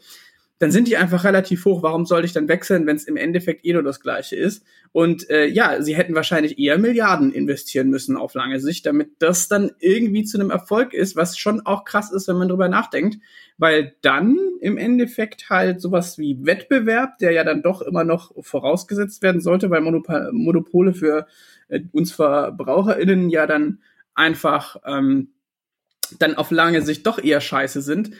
dann 0.59 0.71
sind 0.73 0.89
die 0.89 0.97
einfach 0.97 1.25
relativ 1.25 1.65
hoch. 1.65 1.83
Warum 1.83 2.07
soll 2.07 2.25
ich 2.25 2.33
dann 2.33 2.49
wechseln, 2.49 2.87
wenn 2.87 2.97
es 2.97 3.05
im 3.05 3.17
Endeffekt 3.17 3.65
eh 3.65 3.73
nur 3.73 3.83
das 3.83 4.01
Gleiche 4.01 4.37
ist? 4.37 4.65
Und 4.91 5.29
äh, 5.31 5.47
ja, 5.47 5.81
sie 5.81 5.97
hätten 5.97 6.15
wahrscheinlich 6.15 6.59
eher 6.59 6.79
Milliarden 6.79 7.33
investieren 7.33 7.89
müssen 7.89 8.17
auf 8.17 8.35
lange 8.35 8.61
Sicht, 8.61 8.85
damit 8.87 9.11
das 9.21 9.49
dann 9.49 9.73
irgendwie 9.79 10.25
zu 10.25 10.39
einem 10.39 10.51
Erfolg 10.51 10.93
ist, 10.93 11.17
was 11.17 11.39
schon 11.39 11.67
auch 11.67 11.85
krass 11.85 12.13
ist, 12.13 12.29
wenn 12.29 12.37
man 12.37 12.49
drüber 12.49 12.69
nachdenkt, 12.69 13.19
weil 13.59 13.95
dann 14.03 14.37
im 14.61 14.79
Endeffekt 14.79 15.51
halt 15.51 15.81
sowas 15.81 16.19
wie 16.19 16.45
Wettbewerb, 16.45 17.19
der 17.19 17.33
ja 17.33 17.45
dann 17.45 17.63
doch 17.63 17.83
immer 17.83 18.05
noch 18.05 18.33
vorausgesetzt 18.43 19.23
werden 19.23 19.41
sollte, 19.41 19.71
weil 19.71 19.81
Monopol 19.81 20.31
Monopole 20.33 20.95
für 20.95 21.27
äh, 21.69 21.81
uns 21.93 22.13
VerbraucherInnen 22.13 23.31
ja 23.31 23.47
dann 23.47 23.81
einfach 24.15 24.77
ähm, 24.85 25.29
dann 26.19 26.37
auf 26.37 26.51
lange 26.51 26.83
Sicht 26.83 27.07
doch 27.07 27.23
eher 27.23 27.41
scheiße 27.41 27.81
sind 27.83 28.13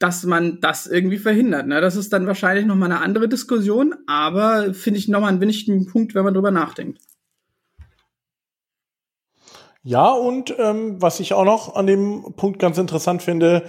dass 0.00 0.24
man 0.24 0.60
das 0.60 0.86
irgendwie 0.86 1.18
verhindert. 1.18 1.66
Ne? 1.66 1.80
Das 1.82 1.94
ist 1.94 2.12
dann 2.12 2.26
wahrscheinlich 2.26 2.64
noch 2.64 2.74
mal 2.74 2.86
eine 2.86 3.02
andere 3.02 3.28
Diskussion, 3.28 3.94
aber 4.06 4.72
finde 4.72 4.98
ich 4.98 5.08
noch 5.08 5.20
mal 5.20 5.28
einen 5.28 5.42
wichtigen 5.42 5.86
Punkt, 5.86 6.14
wenn 6.14 6.24
man 6.24 6.32
drüber 6.32 6.50
nachdenkt. 6.50 7.02
Ja, 9.82 10.10
und 10.10 10.54
ähm, 10.58 11.00
was 11.00 11.20
ich 11.20 11.34
auch 11.34 11.44
noch 11.44 11.74
an 11.74 11.86
dem 11.86 12.34
Punkt 12.36 12.58
ganz 12.58 12.78
interessant 12.78 13.22
finde, 13.22 13.64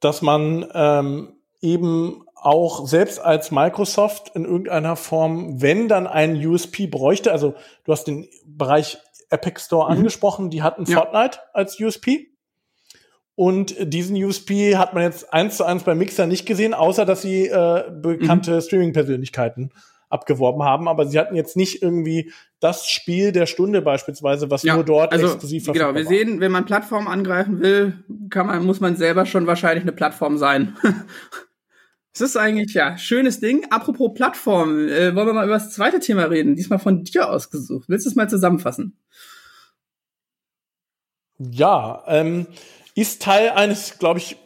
dass 0.00 0.22
man 0.22 0.66
ähm, 0.74 1.36
eben 1.60 2.22
auch 2.34 2.86
selbst 2.86 3.18
als 3.18 3.50
Microsoft 3.50 4.32
in 4.34 4.44
irgendeiner 4.44 4.96
Form, 4.96 5.60
wenn 5.62 5.88
dann 5.88 6.06
ein 6.06 6.36
USP 6.36 6.86
bräuchte, 6.86 7.32
also 7.32 7.54
du 7.84 7.92
hast 7.92 8.04
den 8.04 8.28
Bereich 8.46 8.98
Epic 9.30 9.60
Store 9.60 9.90
mhm. 9.90 9.98
angesprochen, 9.98 10.50
die 10.50 10.62
hatten 10.62 10.84
ja. 10.84 10.98
Fortnite 10.98 11.40
als 11.52 11.80
USP. 11.80 12.28
Und 13.34 13.74
diesen 13.78 14.16
USP 14.16 14.76
hat 14.76 14.94
man 14.94 15.02
jetzt 15.02 15.32
eins 15.32 15.58
zu 15.58 15.64
eins 15.64 15.82
bei 15.82 15.94
Mixer 15.94 16.26
nicht 16.26 16.46
gesehen, 16.46 16.72
außer 16.72 17.04
dass 17.04 17.20
sie 17.20 17.46
äh, 17.46 17.84
bekannte 17.90 18.56
mhm. 18.56 18.60
Streaming-Persönlichkeiten 18.62 19.72
abgeworben 20.08 20.62
haben. 20.62 20.88
Aber 20.88 21.06
sie 21.06 21.18
hatten 21.18 21.34
jetzt 21.34 21.56
nicht 21.56 21.82
irgendwie 21.82 22.32
das 22.60 22.86
Spiel 22.86 23.32
der 23.32 23.46
Stunde 23.46 23.82
beispielsweise, 23.82 24.50
was 24.50 24.62
ja, 24.62 24.74
nur 24.74 24.84
dort 24.84 25.12
also, 25.12 25.26
exklusiv 25.26 25.64
verfügbar 25.64 25.92
Genau, 25.92 25.98
wir 25.98 26.04
war. 26.04 26.10
sehen, 26.10 26.40
wenn 26.40 26.52
man 26.52 26.64
Plattformen 26.64 27.08
angreifen 27.08 27.60
will, 27.60 28.04
kann 28.30 28.46
man, 28.46 28.64
muss 28.64 28.80
man 28.80 28.96
selber 28.96 29.26
schon 29.26 29.46
wahrscheinlich 29.46 29.82
eine 29.82 29.92
Plattform 29.92 30.38
sein. 30.38 30.76
Es 32.16 32.22
ist 32.22 32.36
eigentlich, 32.38 32.72
ja, 32.72 32.96
schönes 32.96 33.40
Ding. 33.40 33.66
Apropos 33.68 34.14
Plattform, 34.14 34.88
äh, 34.88 35.14
wollen 35.14 35.26
wir 35.26 35.34
mal 35.34 35.44
über 35.44 35.52
das 35.52 35.74
zweite 35.74 36.00
Thema 36.00 36.24
reden. 36.24 36.56
Diesmal 36.56 36.78
von 36.78 37.04
dir 37.04 37.28
ausgesucht. 37.28 37.90
Willst 37.90 38.06
du 38.06 38.08
es 38.08 38.16
mal 38.16 38.30
zusammenfassen? 38.30 38.96
Ja, 41.38 42.02
ähm, 42.06 42.46
ist 42.94 43.20
Teil 43.20 43.50
eines, 43.50 43.98
glaube 43.98 44.18
ich, 44.18 44.38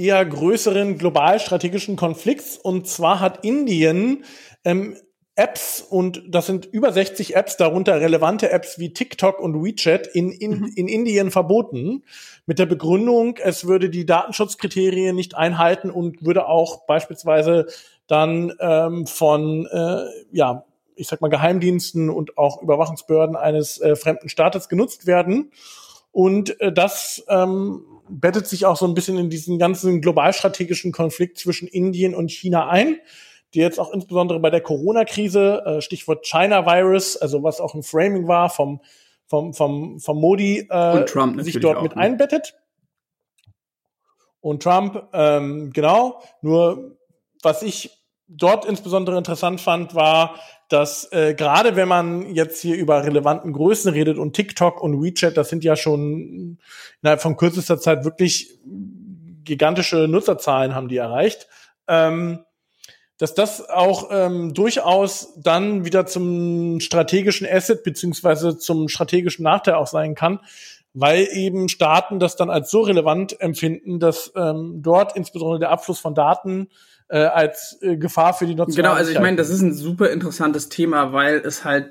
eher 0.00 0.24
größeren 0.24 0.98
global 0.98 1.38
strategischen 1.38 1.96
Konflikts. 1.96 2.56
Und 2.56 2.88
zwar 2.88 3.20
hat 3.20 3.44
Indien 3.44 4.24
ähm, 4.64 4.96
Apps 5.36 5.80
und 5.80 6.22
das 6.28 6.46
sind 6.46 6.66
über 6.66 6.92
60 6.92 7.36
Apps, 7.36 7.56
darunter 7.56 8.00
relevante 8.00 8.50
Apps 8.50 8.78
wie 8.78 8.92
TikTok 8.92 9.38
und 9.38 9.62
WeChat 9.62 10.06
in, 10.08 10.30
in, 10.30 10.60
mhm. 10.60 10.72
in 10.74 10.88
Indien 10.88 11.30
verboten. 11.30 12.02
Mit 12.46 12.58
der 12.58 12.66
Begründung, 12.66 13.36
es 13.42 13.66
würde 13.66 13.90
die 13.90 14.04
Datenschutzkriterien 14.04 15.14
nicht 15.14 15.36
einhalten 15.36 15.90
und 15.90 16.24
würde 16.24 16.46
auch 16.46 16.86
beispielsweise 16.86 17.66
dann 18.06 18.52
ähm, 18.60 19.06
von 19.06 19.66
äh, 19.66 20.04
ja, 20.32 20.64
ich 20.96 21.08
sag 21.08 21.22
mal, 21.22 21.28
Geheimdiensten 21.28 22.10
und 22.10 22.36
auch 22.36 22.60
Überwachungsbehörden 22.60 23.36
eines 23.36 23.80
äh, 23.80 23.96
fremden 23.96 24.28
Staates 24.28 24.68
genutzt 24.68 25.06
werden. 25.06 25.52
Und 26.12 26.60
äh, 26.60 26.72
das 26.72 27.24
ähm, 27.28 27.84
bettet 28.08 28.46
sich 28.46 28.66
auch 28.66 28.76
so 28.76 28.86
ein 28.86 28.94
bisschen 28.94 29.18
in 29.18 29.30
diesen 29.30 29.58
ganzen 29.58 30.00
globalstrategischen 30.00 30.92
Konflikt 30.92 31.38
zwischen 31.38 31.68
Indien 31.68 32.14
und 32.14 32.30
China 32.30 32.68
ein, 32.68 32.96
die 33.54 33.60
jetzt 33.60 33.78
auch 33.78 33.92
insbesondere 33.92 34.40
bei 34.40 34.50
der 34.50 34.60
Corona-Krise, 34.60 35.62
äh, 35.64 35.80
Stichwort 35.80 36.26
China-Virus, 36.26 37.16
also 37.16 37.42
was 37.42 37.60
auch 37.60 37.74
ein 37.74 37.82
Framing 37.82 38.26
war 38.26 38.50
vom, 38.50 38.80
vom, 39.26 39.54
vom, 39.54 40.00
vom 40.00 40.20
Modi, 40.20 40.66
äh, 40.68 41.42
sich 41.42 41.60
dort 41.60 41.78
auch, 41.78 41.82
mit 41.82 41.96
ne? 41.96 42.02
einbettet. 42.02 42.54
Und 44.40 44.62
Trump, 44.62 45.08
ähm, 45.12 45.70
genau, 45.72 46.22
nur 46.42 46.96
was 47.42 47.62
ich 47.62 47.99
dort 48.30 48.64
insbesondere 48.64 49.18
interessant 49.18 49.60
fand, 49.60 49.94
war, 49.94 50.36
dass 50.68 51.10
äh, 51.12 51.34
gerade 51.34 51.74
wenn 51.74 51.88
man 51.88 52.32
jetzt 52.32 52.62
hier 52.62 52.76
über 52.76 53.04
relevanten 53.04 53.52
Größen 53.52 53.92
redet 53.92 54.18
und 54.18 54.34
TikTok 54.34 54.80
und 54.80 55.02
WeChat, 55.02 55.36
das 55.36 55.48
sind 55.48 55.64
ja 55.64 55.74
schon 55.74 56.58
innerhalb 57.02 57.20
von 57.20 57.36
kürzester 57.36 57.80
Zeit 57.80 58.04
wirklich 58.04 58.58
gigantische 59.44 60.06
Nutzerzahlen 60.06 60.74
haben 60.74 60.88
die 60.88 60.98
erreicht, 60.98 61.48
ähm, 61.88 62.44
dass 63.18 63.34
das 63.34 63.68
auch 63.68 64.08
ähm, 64.12 64.54
durchaus 64.54 65.34
dann 65.36 65.84
wieder 65.84 66.06
zum 66.06 66.78
strategischen 66.80 67.46
Asset 67.46 67.82
beziehungsweise 67.82 68.56
zum 68.56 68.88
strategischen 68.88 69.42
Nachteil 69.42 69.74
auch 69.74 69.88
sein 69.88 70.14
kann, 70.14 70.38
weil 70.92 71.28
eben 71.32 71.68
Staaten 71.68 72.18
das 72.18 72.36
dann 72.36 72.50
als 72.50 72.70
so 72.70 72.82
relevant 72.82 73.40
empfinden, 73.40 74.00
dass 74.00 74.32
ähm, 74.34 74.80
dort 74.82 75.16
insbesondere 75.16 75.60
der 75.60 75.70
Abfluss 75.70 76.00
von 76.00 76.14
Daten 76.14 76.68
äh, 77.08 77.18
als 77.18 77.78
äh, 77.82 77.96
Gefahr 77.96 78.34
für 78.34 78.46
die 78.46 78.54
Nutzung. 78.54 78.76
Genau, 78.76 78.92
also 78.92 79.10
ich 79.10 79.20
meine, 79.20 79.36
das 79.36 79.50
ist 79.50 79.60
ein 79.60 79.74
super 79.74 80.10
interessantes 80.10 80.68
Thema, 80.68 81.12
weil 81.12 81.36
es 81.44 81.64
halt 81.64 81.90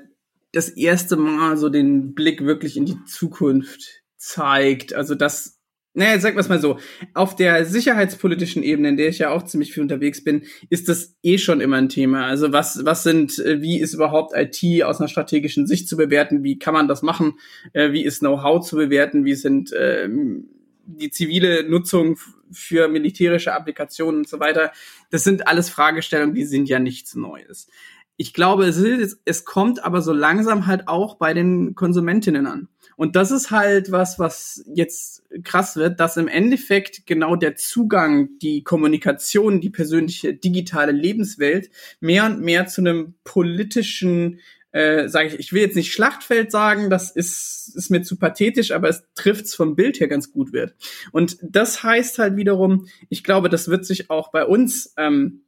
das 0.52 0.68
erste 0.68 1.16
Mal 1.16 1.56
so 1.56 1.68
den 1.68 2.14
Blick 2.14 2.44
wirklich 2.44 2.76
in 2.76 2.84
die 2.84 3.02
Zukunft 3.04 4.02
zeigt. 4.16 4.94
Also 4.94 5.14
das 5.14 5.59
naja, 5.92 6.18
sag 6.20 6.34
wir 6.34 6.40
es 6.40 6.48
mal 6.48 6.60
so, 6.60 6.78
auf 7.14 7.34
der 7.34 7.64
sicherheitspolitischen 7.64 8.62
Ebene, 8.62 8.90
in 8.90 8.96
der 8.96 9.08
ich 9.08 9.18
ja 9.18 9.30
auch 9.30 9.42
ziemlich 9.42 9.72
viel 9.72 9.82
unterwegs 9.82 10.22
bin, 10.22 10.42
ist 10.68 10.88
das 10.88 11.16
eh 11.22 11.38
schon 11.38 11.60
immer 11.60 11.76
ein 11.76 11.88
Thema. 11.88 12.26
Also 12.26 12.52
was, 12.52 12.84
was 12.84 13.02
sind, 13.02 13.38
äh, 13.40 13.60
wie 13.60 13.80
ist 13.80 13.94
überhaupt 13.94 14.32
IT 14.34 14.84
aus 14.84 15.00
einer 15.00 15.08
strategischen 15.08 15.66
Sicht 15.66 15.88
zu 15.88 15.96
bewerten? 15.96 16.44
Wie 16.44 16.58
kann 16.58 16.74
man 16.74 16.88
das 16.88 17.02
machen? 17.02 17.34
Äh, 17.72 17.92
wie 17.92 18.04
ist 18.04 18.20
Know-how 18.20 18.64
zu 18.64 18.76
bewerten? 18.76 19.24
Wie 19.24 19.34
sind 19.34 19.72
ähm, 19.76 20.48
die 20.86 21.10
zivile 21.10 21.68
Nutzung 21.68 22.16
für 22.52 22.88
militärische 22.88 23.52
Applikationen 23.52 24.20
und 24.20 24.28
so 24.28 24.40
weiter. 24.40 24.72
Das 25.10 25.24
sind 25.24 25.46
alles 25.46 25.70
Fragestellungen, 25.70 26.34
die 26.34 26.44
sind 26.44 26.68
ja 26.68 26.78
nichts 26.78 27.14
Neues. 27.14 27.68
Ich 28.16 28.34
glaube, 28.34 28.66
es, 28.66 28.76
ist, 28.76 29.20
es 29.24 29.44
kommt 29.44 29.82
aber 29.84 30.02
so 30.02 30.12
langsam 30.12 30.66
halt 30.66 30.88
auch 30.88 31.16
bei 31.16 31.32
den 31.32 31.74
Konsumentinnen 31.74 32.46
an. 32.46 32.68
Und 33.00 33.16
das 33.16 33.30
ist 33.30 33.50
halt 33.50 33.92
was, 33.92 34.18
was 34.18 34.62
jetzt 34.74 35.22
krass 35.42 35.74
wird, 35.76 36.00
dass 36.00 36.18
im 36.18 36.28
Endeffekt 36.28 37.06
genau 37.06 37.34
der 37.34 37.56
Zugang, 37.56 38.28
die 38.42 38.62
Kommunikation, 38.62 39.62
die 39.62 39.70
persönliche 39.70 40.34
digitale 40.34 40.92
Lebenswelt 40.92 41.70
mehr 42.00 42.26
und 42.26 42.42
mehr 42.42 42.66
zu 42.66 42.82
einem 42.82 43.14
politischen 43.24 44.40
äh, 44.72 45.08
sage 45.08 45.28
ich, 45.28 45.38
ich 45.38 45.52
will 45.54 45.62
jetzt 45.62 45.76
nicht 45.76 45.94
Schlachtfeld 45.94 46.52
sagen, 46.52 46.90
das 46.90 47.10
ist, 47.10 47.72
ist 47.74 47.88
mir 47.88 48.02
zu 48.02 48.18
pathetisch, 48.18 48.70
aber 48.70 48.90
es 48.90 49.02
trifft's 49.14 49.54
vom 49.54 49.76
Bild 49.76 49.98
her 49.98 50.06
ganz 50.06 50.30
gut 50.30 50.52
wird. 50.52 50.74
Und 51.10 51.38
das 51.40 51.82
heißt 51.82 52.18
halt 52.18 52.36
wiederum, 52.36 52.86
ich 53.08 53.24
glaube, 53.24 53.48
das 53.48 53.68
wird 53.68 53.86
sich 53.86 54.10
auch 54.10 54.30
bei 54.30 54.44
uns 54.44 54.92
ähm, 54.98 55.44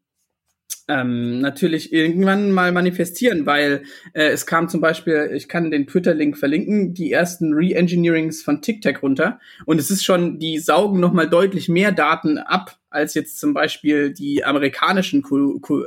ähm, 0.89 1.41
natürlich 1.41 1.93
irgendwann 1.93 2.51
mal 2.51 2.73
manifestieren, 2.73 3.47
weil 3.47 3.85
äh, 4.13 4.29
es 4.29 4.47
kam 4.47 4.69
zum 4.69 4.81
Beispiel, 4.81 5.31
ich 5.35 5.49
kann 5.49 5.71
den 5.71 5.87
Twitter-Link 5.87 6.37
verlinken, 6.37 6.95
die 6.95 7.13
ersten 7.13 7.53
Re-Engineerings 7.53 8.43
von 8.43 8.63
TikTok 8.63 9.03
runter. 9.03 9.41
Und 9.65 9.79
es 9.79 9.91
ist 9.91 10.05
schon, 10.05 10.39
die 10.39 10.59
saugen 10.59 11.01
noch 11.01 11.13
mal 11.13 11.29
deutlich 11.29 11.69
mehr 11.69 11.93
Daten 11.93 12.39
ab 12.39 12.79
als 12.91 13.15
jetzt 13.15 13.41
zum 13.41 13.55
Beispiel 13.55 14.13
die 14.13 14.45
amerikanischen 14.45 15.25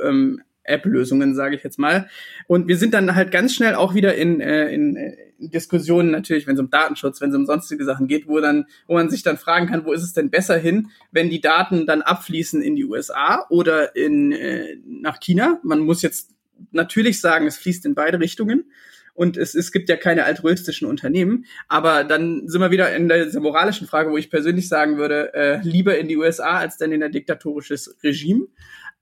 ähm, 0.02 0.42
App-Lösungen, 0.68 1.34
sage 1.34 1.56
ich 1.56 1.62
jetzt 1.62 1.78
mal. 1.78 2.08
Und 2.46 2.68
wir 2.68 2.76
sind 2.76 2.94
dann 2.94 3.14
halt 3.14 3.30
ganz 3.30 3.54
schnell 3.54 3.74
auch 3.74 3.94
wieder 3.94 4.14
in, 4.14 4.40
äh, 4.40 4.68
in, 4.68 4.96
äh, 4.96 5.16
in 5.38 5.50
Diskussionen 5.50 6.10
natürlich, 6.10 6.46
wenn 6.46 6.54
es 6.54 6.60
um 6.60 6.70
Datenschutz, 6.70 7.20
wenn 7.20 7.30
es 7.30 7.36
um 7.36 7.46
sonstige 7.46 7.84
Sachen 7.84 8.06
geht, 8.06 8.26
wo 8.26 8.40
dann, 8.40 8.66
wo 8.86 8.94
man 8.94 9.10
sich 9.10 9.22
dann 9.22 9.36
fragen 9.36 9.66
kann, 9.66 9.84
wo 9.84 9.92
ist 9.92 10.02
es 10.02 10.12
denn 10.12 10.30
besser 10.30 10.56
hin, 10.56 10.88
wenn 11.12 11.30
die 11.30 11.40
Daten 11.40 11.86
dann 11.86 12.02
abfließen 12.02 12.62
in 12.62 12.76
die 12.76 12.84
USA 12.84 13.46
oder 13.50 13.96
in 13.96 14.32
äh, 14.32 14.76
nach 14.86 15.20
China. 15.20 15.60
Man 15.62 15.80
muss 15.80 16.02
jetzt 16.02 16.30
natürlich 16.72 17.20
sagen, 17.20 17.46
es 17.46 17.56
fließt 17.58 17.84
in 17.86 17.94
beide 17.94 18.20
Richtungen 18.20 18.64
und 19.16 19.36
es, 19.38 19.54
es 19.54 19.72
gibt 19.72 19.88
ja 19.88 19.96
keine 19.96 20.24
altruistischen 20.24 20.86
Unternehmen. 20.86 21.46
Aber 21.68 22.04
dann 22.04 22.48
sind 22.48 22.60
wir 22.60 22.70
wieder 22.70 22.94
in 22.94 23.08
der 23.08 23.28
moralischen 23.40 23.86
Frage, 23.86 24.10
wo 24.10 24.16
ich 24.16 24.30
persönlich 24.30 24.68
sagen 24.68 24.98
würde, 24.98 25.32
äh, 25.34 25.60
lieber 25.62 25.98
in 25.98 26.06
die 26.06 26.16
USA 26.16 26.58
als 26.58 26.76
dann 26.76 26.92
in 26.92 27.02
ein 27.02 27.12
diktatorisches 27.12 27.96
Regime. 28.02 28.46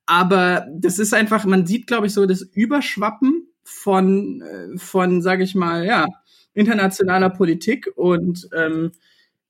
Aber 0.06 0.66
das 0.72 0.98
ist 0.98 1.14
einfach, 1.14 1.44
man 1.44 1.66
sieht, 1.66 1.86
glaube 1.86 2.06
ich, 2.06 2.14
so 2.14 2.26
das 2.26 2.42
Überschwappen 2.42 3.48
von, 3.62 4.42
äh, 4.42 4.78
von, 4.78 5.22
sage 5.22 5.44
ich 5.44 5.54
mal, 5.54 5.84
ja, 5.84 6.06
internationaler 6.52 7.30
Politik 7.30 7.90
und 7.96 8.48
ähm, 8.54 8.92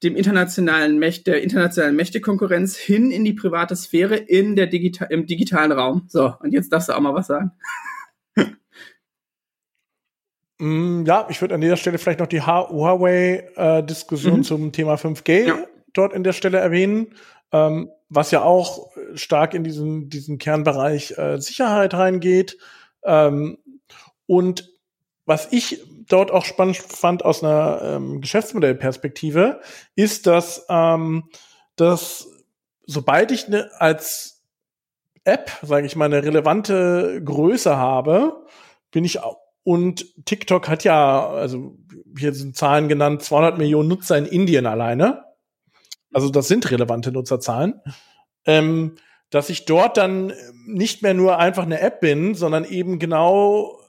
dem 0.02 0.16
internationalen 0.16 0.98
Mächte, 0.98 1.32
der 1.32 1.42
internationalen 1.42 1.96
Mächtekonkurrenz 1.96 2.76
hin 2.76 3.10
in 3.10 3.24
die 3.24 3.32
private 3.32 3.74
Sphäre 3.74 4.16
in 4.16 4.54
der 4.54 4.66
Digita 4.66 5.06
im 5.06 5.26
digitalen 5.26 5.72
Raum. 5.72 6.04
So, 6.08 6.34
und 6.40 6.52
jetzt 6.52 6.72
darfst 6.72 6.88
du 6.88 6.92
auch 6.92 7.00
mal 7.00 7.14
was 7.14 7.26
sagen. 7.28 7.52
Mm, 10.60 11.04
ja, 11.04 11.26
ich 11.30 11.40
würde 11.40 11.56
an 11.56 11.60
dieser 11.60 11.76
Stelle 11.76 11.98
vielleicht 11.98 12.20
noch 12.20 12.28
die 12.28 12.40
Huawei-Diskussion 12.40 14.38
äh, 14.40 14.44
zum 14.44 14.70
Thema 14.70 14.94
5G 14.94 15.48
ja. 15.48 15.58
dort 15.92 16.12
in 16.12 16.22
der 16.22 16.32
Stelle 16.32 16.58
erwähnen. 16.58 17.08
Ähm, 17.54 17.88
was 18.08 18.32
ja 18.32 18.42
auch 18.42 18.90
stark 19.14 19.54
in 19.54 19.62
diesen, 19.62 20.08
diesen 20.08 20.38
Kernbereich 20.38 21.16
äh, 21.16 21.38
Sicherheit 21.38 21.94
reingeht. 21.94 22.58
Ähm, 23.04 23.58
und 24.26 24.72
was 25.24 25.52
ich 25.52 25.80
dort 26.08 26.32
auch 26.32 26.44
spannend 26.44 26.76
fand 26.76 27.24
aus 27.24 27.44
einer 27.44 27.80
ähm, 27.82 28.20
Geschäftsmodellperspektive, 28.20 29.60
ist, 29.94 30.26
dass, 30.26 30.66
ähm, 30.68 31.28
dass 31.76 32.28
sobald 32.86 33.30
ich 33.30 33.46
ne, 33.46 33.70
als 33.78 34.42
App, 35.22 35.52
sage 35.62 35.86
ich 35.86 35.94
mal, 35.94 36.06
eine 36.06 36.24
relevante 36.24 37.22
Größe 37.24 37.76
habe, 37.76 38.44
bin 38.90 39.04
ich 39.04 39.22
auch 39.22 39.38
und 39.62 40.26
TikTok 40.26 40.68
hat 40.68 40.84
ja, 40.84 41.26
also 41.26 41.78
hier 42.18 42.34
sind 42.34 42.54
Zahlen 42.54 42.88
genannt, 42.88 43.22
200 43.22 43.56
Millionen 43.56 43.88
Nutzer 43.88 44.18
in 44.18 44.26
Indien 44.26 44.66
alleine 44.66 45.23
also 46.14 46.30
das 46.30 46.48
sind 46.48 46.70
relevante 46.70 47.12
Nutzerzahlen, 47.12 47.80
ähm, 48.46 48.96
dass 49.30 49.50
ich 49.50 49.64
dort 49.64 49.96
dann 49.96 50.32
nicht 50.66 51.02
mehr 51.02 51.14
nur 51.14 51.38
einfach 51.38 51.64
eine 51.64 51.80
App 51.80 52.00
bin, 52.00 52.34
sondern 52.34 52.64
eben 52.64 52.98
genau 52.98 53.80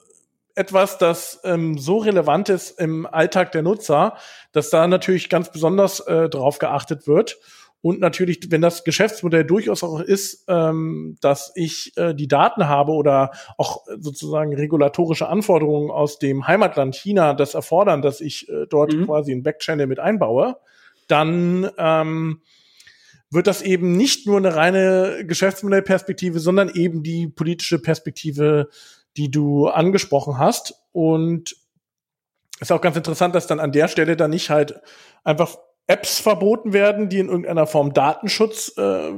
etwas, 0.56 0.98
das 0.98 1.40
ähm, 1.44 1.78
so 1.78 1.98
relevant 1.98 2.48
ist 2.48 2.80
im 2.80 3.06
Alltag 3.06 3.52
der 3.52 3.62
Nutzer, 3.62 4.16
dass 4.52 4.70
da 4.70 4.86
natürlich 4.86 5.28
ganz 5.28 5.52
besonders 5.52 6.00
äh, 6.00 6.28
drauf 6.28 6.58
geachtet 6.58 7.06
wird. 7.06 7.38
Und 7.82 8.00
natürlich, 8.00 8.50
wenn 8.50 8.62
das 8.62 8.82
Geschäftsmodell 8.82 9.44
durchaus 9.44 9.84
auch 9.84 10.00
ist, 10.00 10.44
ähm, 10.48 11.18
dass 11.20 11.52
ich 11.54 11.92
äh, 11.96 12.14
die 12.14 12.26
Daten 12.26 12.68
habe 12.68 12.92
oder 12.92 13.30
auch 13.58 13.84
sozusagen 14.00 14.54
regulatorische 14.56 15.28
Anforderungen 15.28 15.90
aus 15.90 16.18
dem 16.18 16.48
Heimatland 16.48 16.96
China 16.96 17.34
das 17.34 17.54
erfordern, 17.54 18.02
dass 18.02 18.20
ich 18.20 18.48
äh, 18.48 18.66
dort 18.68 18.92
mhm. 18.92 19.04
quasi 19.04 19.30
einen 19.30 19.42
Backchannel 19.42 19.86
mit 19.86 20.00
einbaue, 20.00 20.56
dann 21.06 21.70
ähm, 21.78 22.40
wird 23.30 23.46
das 23.46 23.62
eben 23.62 23.96
nicht 23.96 24.26
nur 24.26 24.38
eine 24.38 24.54
reine 24.54 25.24
Geschäftsmodellperspektive, 25.26 26.38
sondern 26.40 26.68
eben 26.68 27.02
die 27.02 27.28
politische 27.28 27.80
Perspektive, 27.80 28.68
die 29.16 29.30
du 29.30 29.68
angesprochen 29.68 30.38
hast. 30.38 30.74
Und 30.92 31.56
ist 32.60 32.72
auch 32.72 32.80
ganz 32.80 32.96
interessant, 32.96 33.34
dass 33.34 33.46
dann 33.46 33.60
an 33.60 33.72
der 33.72 33.88
Stelle 33.88 34.16
dann 34.16 34.30
nicht 34.30 34.50
halt 34.50 34.80
einfach 35.24 35.56
Apps 35.86 36.18
verboten 36.18 36.72
werden, 36.72 37.08
die 37.08 37.18
in 37.18 37.28
irgendeiner 37.28 37.66
Form 37.66 37.92
Datenschutz, 37.92 38.72
äh, 38.76 39.12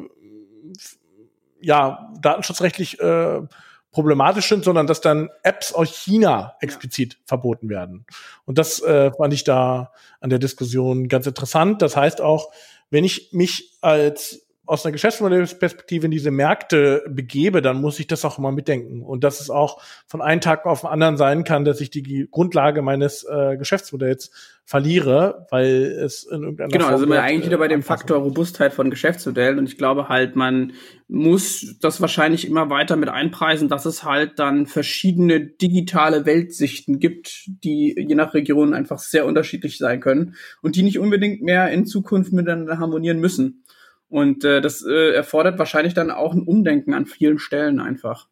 ja, 1.60 2.12
datenschutzrechtlich 2.20 3.00
äh, 3.00 3.40
problematisch 3.90 4.48
sind, 4.48 4.64
sondern 4.64 4.86
dass 4.86 5.00
dann 5.00 5.30
Apps 5.42 5.72
aus 5.72 5.88
China 5.88 6.54
explizit 6.60 7.14
ja. 7.14 7.20
verboten 7.26 7.68
werden. 7.68 8.06
Und 8.44 8.58
das 8.58 8.82
äh, 8.82 9.10
fand 9.12 9.32
ich 9.32 9.44
da 9.44 9.92
an 10.20 10.30
der 10.30 10.38
Diskussion 10.38 11.08
ganz 11.08 11.26
interessant. 11.26 11.82
Das 11.82 11.96
heißt 11.96 12.20
auch, 12.20 12.52
wenn 12.90 13.04
ich 13.04 13.30
mich 13.32 13.78
als 13.80 14.47
aus 14.68 14.84
einer 14.84 14.92
Geschäftsmodellperspektive 14.92 16.04
in 16.04 16.10
diese 16.10 16.30
Märkte 16.30 17.02
begebe, 17.08 17.62
dann 17.62 17.80
muss 17.80 17.98
ich 17.98 18.06
das 18.06 18.24
auch 18.26 18.38
immer 18.38 18.52
mitdenken. 18.52 19.02
Und 19.02 19.24
dass 19.24 19.40
es 19.40 19.48
auch 19.48 19.80
von 20.06 20.20
einem 20.20 20.42
Tag 20.42 20.66
auf 20.66 20.82
den 20.82 20.90
anderen 20.90 21.16
sein 21.16 21.44
kann, 21.44 21.64
dass 21.64 21.80
ich 21.80 21.88
die 21.88 22.28
Grundlage 22.30 22.82
meines 22.82 23.24
äh, 23.24 23.56
Geschäftsmodells 23.56 24.30
verliere, 24.66 25.46
weil 25.50 25.96
es 26.04 26.24
in 26.24 26.42
irgendeiner 26.42 26.68
Genau, 26.68 26.84
Form 26.84 26.92
also 26.92 27.04
sind 27.04 27.12
wir 27.14 27.22
eigentlich 27.22 27.46
wieder 27.46 27.56
bei 27.56 27.68
dem 27.68 27.82
Faktor 27.82 28.18
Robustheit 28.18 28.74
von 28.74 28.90
Geschäftsmodellen. 28.90 29.58
Und 29.58 29.70
ich 29.70 29.78
glaube 29.78 30.10
halt, 30.10 30.36
man 30.36 30.74
muss 31.08 31.78
das 31.80 32.02
wahrscheinlich 32.02 32.46
immer 32.46 32.68
weiter 32.68 32.96
mit 32.96 33.08
einpreisen, 33.08 33.70
dass 33.70 33.86
es 33.86 34.04
halt 34.04 34.38
dann 34.38 34.66
verschiedene 34.66 35.40
digitale 35.40 36.26
Weltsichten 36.26 36.98
gibt, 36.98 37.48
die 37.64 37.94
je 37.98 38.14
nach 38.14 38.34
Region 38.34 38.74
einfach 38.74 38.98
sehr 38.98 39.24
unterschiedlich 39.24 39.78
sein 39.78 40.00
können 40.00 40.34
und 40.60 40.76
die 40.76 40.82
nicht 40.82 40.98
unbedingt 40.98 41.40
mehr 41.40 41.70
in 41.70 41.86
Zukunft 41.86 42.34
miteinander 42.34 42.78
harmonieren 42.78 43.18
müssen. 43.18 43.64
Und 44.08 44.44
äh, 44.44 44.60
das 44.60 44.84
äh, 44.84 45.12
erfordert 45.12 45.58
wahrscheinlich 45.58 45.94
dann 45.94 46.10
auch 46.10 46.32
ein 46.32 46.42
Umdenken 46.42 46.94
an 46.94 47.06
vielen 47.06 47.38
Stellen 47.38 47.80
einfach. 47.80 48.28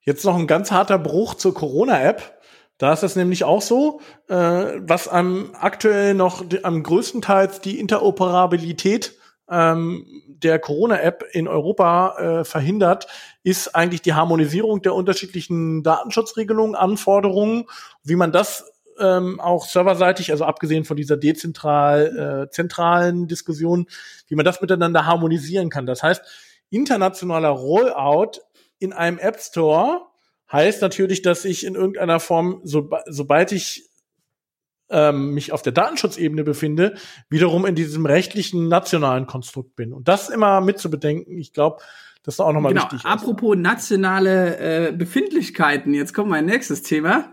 Jetzt 0.00 0.24
noch 0.24 0.36
ein 0.36 0.48
ganz 0.48 0.72
harter 0.72 0.98
Bruch 0.98 1.34
zur 1.34 1.54
Corona-App. 1.54 2.40
Da 2.78 2.92
ist 2.92 3.04
das 3.04 3.14
nämlich 3.14 3.44
auch 3.44 3.62
so, 3.62 4.00
äh, 4.28 4.34
was 4.34 5.06
am 5.06 5.50
aktuell 5.54 6.14
noch 6.14 6.44
am 6.64 6.82
größten 6.82 7.22
Teils 7.22 7.60
die 7.60 7.78
Interoperabilität 7.78 9.16
ähm, 9.48 10.04
der 10.26 10.58
Corona-App 10.58 11.24
in 11.30 11.46
Europa 11.46 12.16
äh, 12.40 12.44
verhindert, 12.44 13.06
ist 13.44 13.76
eigentlich 13.76 14.02
die 14.02 14.14
Harmonisierung 14.14 14.82
der 14.82 14.94
unterschiedlichen 14.94 15.84
Datenschutzregelungen, 15.84 16.74
Anforderungen, 16.74 17.66
wie 18.02 18.16
man 18.16 18.32
das 18.32 18.71
ähm, 18.98 19.40
auch 19.40 19.66
serverseitig, 19.66 20.30
also 20.30 20.44
abgesehen 20.44 20.84
von 20.84 20.96
dieser 20.96 21.16
dezentral 21.16 22.46
äh, 22.46 22.50
zentralen 22.50 23.26
Diskussion, 23.26 23.86
wie 24.28 24.34
man 24.34 24.44
das 24.44 24.60
miteinander 24.60 25.06
harmonisieren 25.06 25.70
kann. 25.70 25.86
Das 25.86 26.02
heißt, 26.02 26.22
internationaler 26.70 27.50
Rollout 27.50 28.40
in 28.78 28.92
einem 28.92 29.18
App 29.18 29.40
Store 29.40 30.02
heißt 30.50 30.82
natürlich, 30.82 31.22
dass 31.22 31.44
ich 31.44 31.64
in 31.64 31.74
irgendeiner 31.74 32.20
Form, 32.20 32.60
so, 32.64 32.90
sobald 33.06 33.52
ich 33.52 33.88
ähm, 34.90 35.32
mich 35.32 35.52
auf 35.52 35.62
der 35.62 35.72
Datenschutzebene 35.72 36.44
befinde, 36.44 36.94
wiederum 37.30 37.64
in 37.64 37.74
diesem 37.74 38.04
rechtlichen 38.06 38.68
nationalen 38.68 39.26
Konstrukt 39.26 39.74
bin. 39.74 39.92
Und 39.92 40.08
das 40.08 40.28
immer 40.28 40.60
mitzubedenken, 40.60 41.38
ich 41.38 41.52
glaube, 41.52 41.82
das 42.22 42.34
ist 42.34 42.40
auch 42.40 42.52
nochmal 42.52 42.72
genau. 42.72 42.84
wichtig. 42.84 43.04
Apropos 43.04 43.56
nationale 43.56 44.88
äh, 44.88 44.92
Befindlichkeiten, 44.92 45.92
jetzt 45.94 46.14
kommt 46.14 46.30
mein 46.30 46.44
nächstes 46.44 46.82
Thema. 46.82 47.32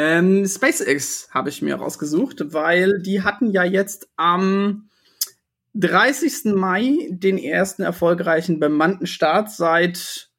Ähm, 0.00 0.46
SpaceX 0.46 1.28
habe 1.32 1.48
ich 1.48 1.60
mir 1.60 1.74
rausgesucht, 1.74 2.52
weil 2.52 3.02
die 3.02 3.22
hatten 3.22 3.50
ja 3.50 3.64
jetzt 3.64 4.08
am 4.14 4.88
30. 5.74 6.54
Mai 6.54 7.08
den 7.10 7.36
ersten 7.36 7.82
erfolgreichen 7.82 8.60
bemannten 8.60 9.08
Start 9.08 9.50
seit 9.50 10.30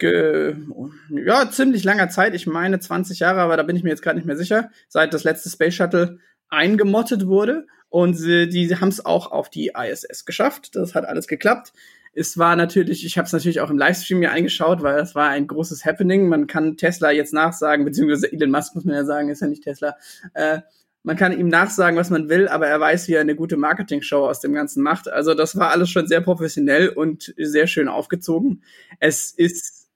ja, 0.00 1.50
ziemlich 1.50 1.84
langer 1.84 2.08
Zeit, 2.08 2.34
ich 2.34 2.46
meine 2.46 2.80
20 2.80 3.18
Jahre, 3.18 3.42
aber 3.42 3.58
da 3.58 3.64
bin 3.64 3.76
ich 3.76 3.82
mir 3.82 3.90
jetzt 3.90 4.00
gerade 4.00 4.16
nicht 4.16 4.24
mehr 4.24 4.38
sicher, 4.38 4.70
seit 4.88 5.12
das 5.12 5.24
letzte 5.24 5.50
Space 5.50 5.74
Shuttle 5.74 6.18
eingemottet 6.48 7.26
wurde. 7.26 7.66
Und 7.90 8.14
sie, 8.14 8.48
die 8.48 8.74
haben 8.74 8.88
es 8.88 9.04
auch 9.04 9.30
auf 9.30 9.50
die 9.50 9.72
ISS 9.76 10.24
geschafft. 10.24 10.74
Das 10.74 10.94
hat 10.94 11.04
alles 11.04 11.28
geklappt. 11.28 11.74
Es 12.14 12.36
war 12.36 12.56
natürlich, 12.56 13.06
ich 13.06 13.16
habe 13.16 13.26
es 13.26 13.32
natürlich 13.32 13.60
auch 13.60 13.70
im 13.70 13.78
Livestream 13.78 14.18
mir 14.18 14.32
eingeschaut, 14.32 14.82
weil 14.82 14.96
das 14.96 15.14
war 15.14 15.30
ein 15.30 15.46
großes 15.46 15.84
Happening. 15.84 16.28
Man 16.28 16.46
kann 16.46 16.76
Tesla 16.76 17.10
jetzt 17.10 17.32
nachsagen, 17.32 17.86
beziehungsweise 17.86 18.30
Elon 18.30 18.50
Musk 18.50 18.74
muss 18.74 18.84
man 18.84 18.94
ja 18.94 19.04
sagen, 19.04 19.30
ist 19.30 19.40
ja 19.40 19.46
nicht 19.46 19.64
Tesla. 19.64 19.96
Äh, 20.34 20.60
man 21.04 21.16
kann 21.16 21.36
ihm 21.36 21.48
nachsagen, 21.48 21.98
was 21.98 22.10
man 22.10 22.28
will, 22.28 22.48
aber 22.48 22.68
er 22.68 22.78
weiß, 22.78 23.08
wie 23.08 23.14
er 23.14 23.22
eine 23.22 23.34
gute 23.34 23.56
Marketing-Show 23.56 24.26
aus 24.26 24.40
dem 24.40 24.52
Ganzen 24.52 24.82
macht. 24.82 25.08
Also 25.08 25.34
das 25.34 25.56
war 25.56 25.70
alles 25.70 25.90
schon 25.90 26.06
sehr 26.06 26.20
professionell 26.20 26.90
und 26.90 27.34
sehr 27.36 27.66
schön 27.66 27.88
aufgezogen. 27.88 28.62
Es 29.00 29.32
ist. 29.32 29.88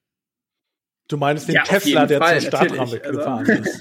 Du 1.08 1.16
meinst 1.16 1.48
den 1.48 1.56
ja, 1.56 1.62
Tesla, 1.62 2.06
der 2.06 2.18
Fall, 2.18 2.40
zur 2.40 2.48
Startrampe 2.48 3.00
also. 3.04 3.18
gefahren 3.18 3.46
ist. 3.46 3.80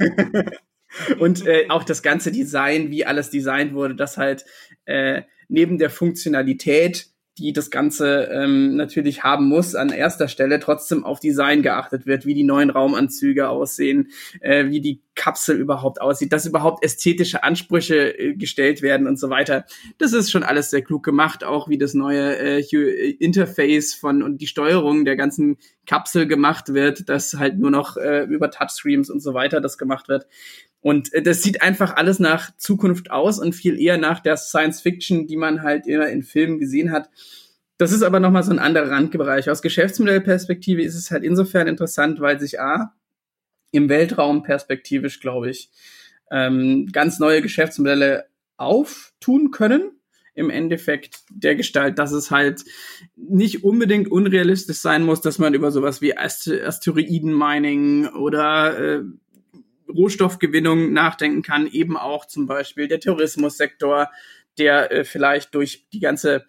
und 1.20 1.48
äh, 1.48 1.66
auch 1.70 1.84
das 1.84 2.04
ganze 2.04 2.32
Design, 2.32 2.92
wie 2.92 3.06
alles 3.06 3.32
designt 3.32 3.74
wurde, 3.74 3.96
das 3.96 4.18
halt 4.18 4.46
äh, 4.86 5.24
neben 5.48 5.80
der 5.80 5.90
Funktionalität 5.90 7.08
die 7.38 7.52
das 7.52 7.70
Ganze 7.70 8.30
ähm, 8.32 8.76
natürlich 8.76 9.24
haben 9.24 9.48
muss, 9.48 9.76
an 9.76 9.90
erster 9.90 10.28
Stelle 10.28 10.60
trotzdem 10.60 11.04
auf 11.04 11.20
Design 11.20 11.62
geachtet 11.62 12.06
wird, 12.06 12.26
wie 12.26 12.34
die 12.34 12.44
neuen 12.44 12.70
Raumanzüge 12.70 13.50
aussehen, 13.50 14.10
äh, 14.40 14.68
wie 14.68 14.80
die 14.80 15.02
Kapsel 15.16 15.58
überhaupt 15.58 16.00
aussieht, 16.02 16.32
dass 16.32 16.46
überhaupt 16.46 16.84
ästhetische 16.84 17.44
Ansprüche 17.44 18.18
äh, 18.18 18.36
gestellt 18.36 18.82
werden 18.82 19.08
und 19.08 19.20
so 19.20 19.30
weiter. 19.30 19.66
Das 19.98 20.14
ist 20.14 20.32
schon 20.32 20.44
alles 20.44 20.70
sehr 20.70 20.82
klug 20.82 21.04
gemacht, 21.04 21.44
auch 21.44 21.68
wie 21.68 21.78
das 21.78 21.94
neue 21.94 22.38
äh, 22.38 23.12
Interface 23.20 23.94
von 23.94 24.24
und 24.24 24.40
die 24.40 24.48
Steuerung 24.48 25.04
der 25.04 25.18
ganzen 25.18 25.58
Kapsel 25.86 26.28
gemacht 26.28 26.74
wird, 26.74 27.10
dass 27.10 27.34
halt 27.36 27.58
nur 27.60 27.72
noch 27.72 27.98
äh, 27.98 28.24
über 28.24 28.50
Touchscreens 28.50 29.10
und 29.10 29.20
so 29.20 29.34
weiter 29.34 29.60
das 29.60 29.78
gemacht 29.78 30.08
wird. 30.08 30.26
Und 30.86 31.12
äh, 31.14 31.24
das 31.24 31.42
sieht 31.42 31.64
einfach 31.64 31.96
alles 31.96 32.20
nach 32.20 32.56
Zukunft 32.58 33.10
aus 33.10 33.40
und 33.40 33.54
viel 33.54 33.82
eher 33.82 33.98
nach 33.98 34.20
der 34.20 34.38
Science 34.38 34.82
Fiction, 34.82 35.26
die 35.26 35.36
man 35.36 35.64
halt 35.64 35.88
immer 35.88 36.10
in 36.10 36.22
Filmen 36.22 36.60
gesehen 36.60 36.92
hat. 36.92 37.10
Das 37.80 37.92
ist 37.92 38.04
aber 38.04 38.20
nochmal 38.20 38.44
so 38.44 38.52
ein 38.52 38.60
anderer 38.60 38.92
Randbereich. 38.92 39.50
Aus 39.50 39.64
Geschäftsmodellperspektive 39.64 40.84
ist 40.84 40.94
es 40.94 41.10
halt 41.10 41.24
insofern 41.24 41.66
interessant, 41.68 42.20
weil 42.20 42.40
sich 42.40 42.60
A, 42.60 42.94
im 43.72 43.90
Weltraum 43.90 44.44
perspektivisch, 44.44 45.20
glaube 45.22 45.50
ich, 45.50 45.72
ähm, 46.30 46.88
ganz 46.92 47.18
neue 47.18 47.42
Geschäftsmodelle 47.42 48.28
auftun 48.56 49.50
können. 49.50 49.90
Im 50.36 50.52
Endeffekt 50.52 51.22
der 51.32 51.56
Gestalt, 51.56 51.98
dass 51.98 52.12
es 52.12 52.30
halt 52.30 52.64
nicht 53.16 53.64
unbedingt 53.64 54.12
unrealistisch 54.12 54.78
sein 54.78 55.02
muss, 55.02 55.22
dass 55.22 55.40
man 55.40 55.56
über 55.56 55.72
sowas 55.72 56.00
wie 56.04 56.16
Asteroiden-Mining 56.16 58.10
oder 58.10 58.78
äh, 58.78 59.04
Rohstoffgewinnung 59.96 60.94
nachdenken 60.94 61.42
kann, 61.42 61.68
eben 61.68 61.98
auch 61.98 62.26
zum 62.26 62.48
Beispiel 62.48 62.88
der 62.88 63.00
Tourismussektor, 63.00 64.10
der 64.58 64.92
äh, 64.92 65.04
vielleicht 65.04 65.56
durch 65.56 65.88
die 65.92 66.00
ganze 66.00 66.46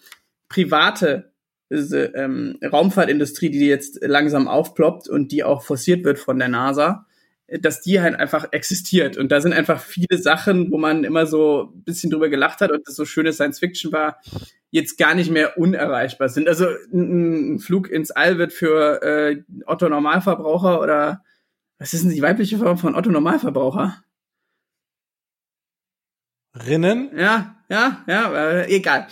private 0.49 1.33
äh, 1.69 1.75
ähm, 1.75 2.59
Raumfahrtindustrie, 2.63 3.51
die 3.51 3.67
jetzt 3.67 3.99
langsam 4.03 4.47
aufploppt 4.49 5.09
und 5.09 5.33
die 5.33 5.43
auch 5.43 5.63
forciert 5.63 6.05
wird 6.05 6.19
von 6.19 6.39
der 6.39 6.49
NASA, 6.49 7.07
äh, 7.47 7.59
dass 7.59 7.81
die 7.81 8.01
halt 8.01 8.15
einfach 8.17 8.53
existiert. 8.53 9.17
Und 9.17 9.33
da 9.33 9.41
sind 9.41 9.53
einfach 9.53 9.81
viele 9.81 10.19
Sachen, 10.19 10.71
wo 10.71 10.79
man 10.79 11.05
immer 11.05 11.27
so 11.27 11.73
ein 11.75 11.83
bisschen 11.83 12.11
drüber 12.11 12.29
gelacht 12.29 12.61
hat 12.61 12.71
und 12.71 12.87
das 12.87 12.95
so 12.95 13.05
schöne 13.05 13.33
Science 13.33 13.59
Fiction 13.59 13.93
war, 13.93 14.21
jetzt 14.71 14.99
gar 14.99 15.15
nicht 15.15 15.31
mehr 15.31 15.59
unerreichbar 15.59 16.29
sind. 16.29 16.49
Also 16.49 16.67
ein, 16.93 17.59
Flug 17.59 17.91
ins 17.91 18.11
All 18.11 18.39
wird 18.39 18.53
für 18.53 19.03
äh, 19.03 19.43
Otto 19.67 19.89
Normalverbraucher 19.89 20.81
oder 20.81 21.25
was 21.79 21.95
ist 21.95 22.05
denn 22.05 22.11
die 22.11 22.23
weibliche 22.23 22.59
Form 22.59 22.79
von 22.79 22.95
Otto 22.95 23.11
Normalverbraucher? 23.11 24.03
Rinnen? 26.55 27.11
Ja, 27.17 27.57
ja, 27.69 28.05
ja, 28.07 28.33
äh, 28.33 28.75
egal. 28.75 29.09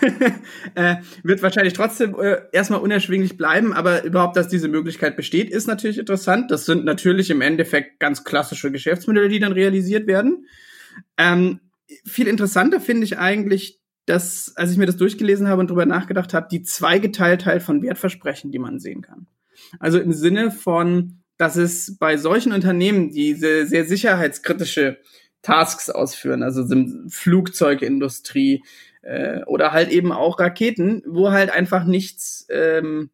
äh, 0.74 0.96
wird 1.22 1.42
wahrscheinlich 1.42 1.74
trotzdem 1.74 2.14
äh, 2.18 2.42
erstmal 2.52 2.80
unerschwinglich 2.80 3.36
bleiben, 3.36 3.72
aber 3.72 4.04
überhaupt, 4.04 4.36
dass 4.36 4.48
diese 4.48 4.68
Möglichkeit 4.68 5.16
besteht, 5.16 5.50
ist 5.50 5.66
natürlich 5.66 5.98
interessant. 5.98 6.50
Das 6.50 6.64
sind 6.64 6.84
natürlich 6.84 7.30
im 7.30 7.40
Endeffekt 7.40 8.00
ganz 8.00 8.24
klassische 8.24 8.70
Geschäftsmodelle, 8.70 9.28
die 9.28 9.40
dann 9.40 9.52
realisiert 9.52 10.06
werden. 10.06 10.46
Ähm, 11.16 11.60
viel 12.04 12.28
interessanter 12.28 12.80
finde 12.80 13.04
ich 13.04 13.18
eigentlich, 13.18 13.80
dass, 14.06 14.52
als 14.56 14.70
ich 14.70 14.78
mir 14.78 14.86
das 14.86 14.96
durchgelesen 14.96 15.48
habe 15.48 15.60
und 15.60 15.70
drüber 15.70 15.86
nachgedacht 15.86 16.32
habe, 16.32 16.48
die 16.50 16.62
Zweigeteiltheit 16.62 17.62
von 17.62 17.82
Wertversprechen, 17.82 18.50
die 18.50 18.58
man 18.58 18.78
sehen 18.78 19.02
kann. 19.02 19.26
Also 19.80 19.98
im 19.98 20.12
Sinne 20.12 20.50
von, 20.50 21.22
dass 21.38 21.56
es 21.56 21.96
bei 21.98 22.16
solchen 22.16 22.52
Unternehmen, 22.52 23.10
die 23.10 23.34
sehr, 23.34 23.66
sehr 23.66 23.84
sicherheitskritische 23.84 24.98
Tasks 25.42 25.88
ausführen, 25.88 26.42
also 26.42 26.64
Flugzeugindustrie 27.08 28.62
äh, 29.02 29.44
oder 29.44 29.72
halt 29.72 29.90
eben 29.90 30.12
auch 30.12 30.40
Raketen, 30.40 31.02
wo 31.06 31.30
halt 31.30 31.50
einfach 31.50 31.84
nichts 31.84 32.46
ähm, 32.50 33.10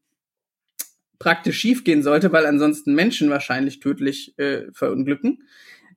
praktisch 1.18 1.58
schiefgehen 1.58 2.02
sollte, 2.02 2.32
weil 2.32 2.46
ansonsten 2.46 2.94
Menschen 2.94 3.30
wahrscheinlich 3.30 3.80
tödlich 3.80 4.38
äh, 4.38 4.62
verunglücken, 4.72 5.44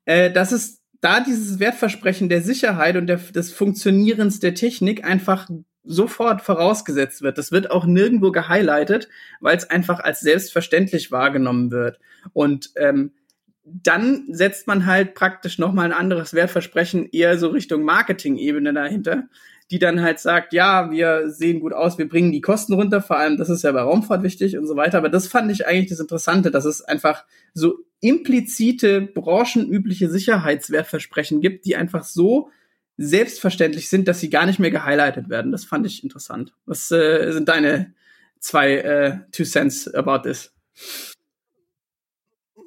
äh, 0.05 0.31
dass 0.31 0.51
es 0.51 0.81
da 1.01 1.19
dieses 1.21 1.59
Wertversprechen 1.59 2.27
der 2.29 2.41
Sicherheit 2.41 2.97
und 2.97 3.07
der, 3.07 3.17
des 3.17 3.51
Funktionierens 3.53 4.39
der 4.39 4.53
Technik 4.53 5.05
einfach 5.05 5.49
sofort 5.87 6.41
vorausgesetzt 6.41 7.21
wird. 7.21 7.37
Das 7.37 7.51
wird 7.51 7.71
auch 7.71 7.85
nirgendwo 7.85 8.31
gehighlightet, 8.31 9.07
weil 9.39 9.57
es 9.57 9.69
einfach 9.69 9.99
als 9.99 10.19
selbstverständlich 10.19 11.11
wahrgenommen 11.11 11.71
wird. 11.71 11.99
Und 12.33 12.71
ähm, 12.75 13.11
dann 13.63 14.25
setzt 14.29 14.67
man 14.67 14.85
halt 14.85 15.13
praktisch 15.13 15.59
nochmal 15.59 15.85
ein 15.85 15.97
anderes 15.97 16.33
Wertversprechen 16.33 17.09
eher 17.11 17.37
so 17.37 17.49
Richtung 17.49 17.83
Marketing-Ebene 17.83 18.73
dahinter, 18.73 19.23
die 19.69 19.79
dann 19.79 20.01
halt 20.01 20.19
sagt, 20.19 20.53
ja, 20.53 20.89
wir 20.91 21.29
sehen 21.29 21.59
gut 21.59 21.73
aus, 21.73 21.97
wir 21.97 22.07
bringen 22.07 22.31
die 22.31 22.39
Kosten 22.39 22.73
runter, 22.73 23.01
vor 23.01 23.17
allem 23.17 23.37
das 23.37 23.49
ist 23.49 23.63
ja 23.63 23.71
bei 23.73 23.81
Raumfahrt 23.81 24.23
wichtig 24.23 24.57
und 24.57 24.65
so 24.67 24.77
weiter. 24.77 24.97
Aber 24.99 25.09
das 25.09 25.27
fand 25.27 25.51
ich 25.51 25.67
eigentlich 25.67 25.89
das 25.89 25.99
Interessante, 25.99 26.51
dass 26.51 26.63
es 26.63 26.81
einfach 26.81 27.25
so 27.53 27.79
implizite, 27.99 29.01
branchenübliche 29.01 30.09
Sicherheitswertversprechen 30.09 31.41
gibt, 31.41 31.65
die 31.65 31.75
einfach 31.75 32.05
so 32.05 32.49
selbstverständlich 32.97 33.89
sind, 33.89 34.07
dass 34.07 34.19
sie 34.19 34.29
gar 34.29 34.45
nicht 34.45 34.59
mehr 34.59 34.71
gehighlightet 34.71 35.29
werden. 35.29 35.51
Das 35.51 35.65
fand 35.65 35.85
ich 35.85 36.03
interessant. 36.03 36.53
Was 36.65 36.91
äh, 36.91 37.31
sind 37.31 37.47
deine 37.47 37.93
zwei 38.39 38.73
äh, 38.73 39.17
Two 39.31 39.43
Cents 39.43 39.93
about 39.93 40.27
this? 40.27 40.51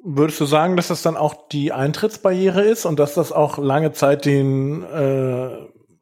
Würdest 0.03 0.39
du 0.39 0.45
sagen, 0.45 0.77
dass 0.77 0.87
das 0.87 1.03
dann 1.03 1.15
auch 1.15 1.47
die 1.49 1.71
Eintrittsbarriere 1.71 2.63
ist 2.63 2.85
und 2.85 2.97
dass 2.97 3.13
das 3.13 3.31
auch 3.31 3.57
lange 3.59 3.91
Zeit 3.91 4.25
den 4.25 4.81
äh, 4.83 5.49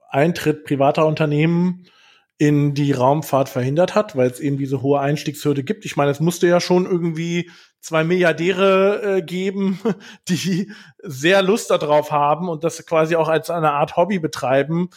Eintritt 0.10 0.64
privater 0.64 1.06
Unternehmen 1.06 1.86
in 2.38 2.74
die 2.74 2.94
Raumfahrt 2.94 3.50
verhindert 3.50 3.96
hat, 3.96 4.16
weil 4.16 4.30
es 4.30 4.40
eben 4.40 4.58
diese 4.58 4.82
hohe 4.82 5.02
Einstiegshürde 5.02 5.64
gibt. 5.64 5.84
Ich 5.84 5.98
meine, 5.98 6.12
es 6.12 6.22
musste 6.22 6.48
ja 6.48 6.62
schon 6.62 6.86
irgendwie 6.86 7.52
zwei 7.82 8.04
Milliardäre 8.04 9.18
äh, 9.18 9.22
geben, 9.22 9.80
die 10.28 10.72
sehr 11.02 11.42
Lust 11.42 11.72
darauf 11.72 12.12
haben 12.12 12.50
und 12.50 12.64
das 12.64 12.86
quasi 12.86 13.16
auch 13.16 13.30
als 13.30 13.50
eine 13.50 13.72
Art 13.72 13.98
Hobby 13.98 14.20
betreiben 14.20 14.90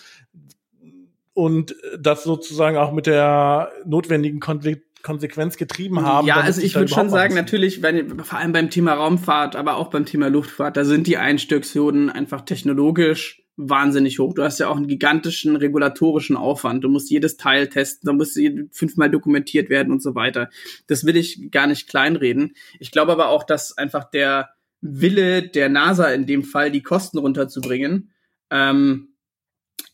und 1.34 1.74
das 1.98 2.24
sozusagen 2.24 2.76
auch 2.76 2.92
mit 2.92 3.06
der 3.06 3.70
notwendigen 3.84 4.40
Konflikt 4.40 4.92
Konsequenz 5.02 5.56
getrieben 5.56 6.02
haben. 6.02 6.26
Ja, 6.26 6.36
also 6.36 6.62
ich 6.62 6.74
würde 6.74 6.88
schon 6.88 7.10
sagen, 7.10 7.34
natürlich, 7.34 7.82
wenn, 7.82 8.20
vor 8.20 8.38
allem 8.38 8.52
beim 8.52 8.70
Thema 8.70 8.94
Raumfahrt, 8.94 9.56
aber 9.56 9.76
auch 9.76 9.88
beim 9.88 10.06
Thema 10.06 10.28
Luftfahrt, 10.28 10.76
da 10.76 10.84
sind 10.84 11.06
die 11.08 11.16
Einstiegshürden 11.16 12.08
einfach 12.08 12.42
technologisch 12.42 13.41
wahnsinnig 13.56 14.18
hoch. 14.18 14.34
Du 14.34 14.42
hast 14.42 14.58
ja 14.58 14.68
auch 14.68 14.76
einen 14.76 14.88
gigantischen 14.88 15.56
regulatorischen 15.56 16.36
Aufwand. 16.36 16.84
Du 16.84 16.88
musst 16.88 17.10
jedes 17.10 17.36
Teil 17.36 17.68
testen, 17.68 18.06
da 18.06 18.12
muss 18.12 18.38
fünfmal 18.70 19.10
dokumentiert 19.10 19.68
werden 19.68 19.92
und 19.92 20.02
so 20.02 20.14
weiter. 20.14 20.48
Das 20.86 21.04
will 21.04 21.16
ich 21.16 21.50
gar 21.50 21.66
nicht 21.66 21.88
kleinreden. 21.88 22.54
Ich 22.78 22.90
glaube 22.90 23.12
aber 23.12 23.28
auch, 23.28 23.44
dass 23.44 23.76
einfach 23.76 24.04
der 24.04 24.50
Wille 24.80 25.42
der 25.42 25.68
NASA 25.68 26.08
in 26.08 26.26
dem 26.26 26.42
Fall, 26.42 26.70
die 26.70 26.82
Kosten 26.82 27.18
runterzubringen, 27.18 28.10
ähm, 28.50 29.14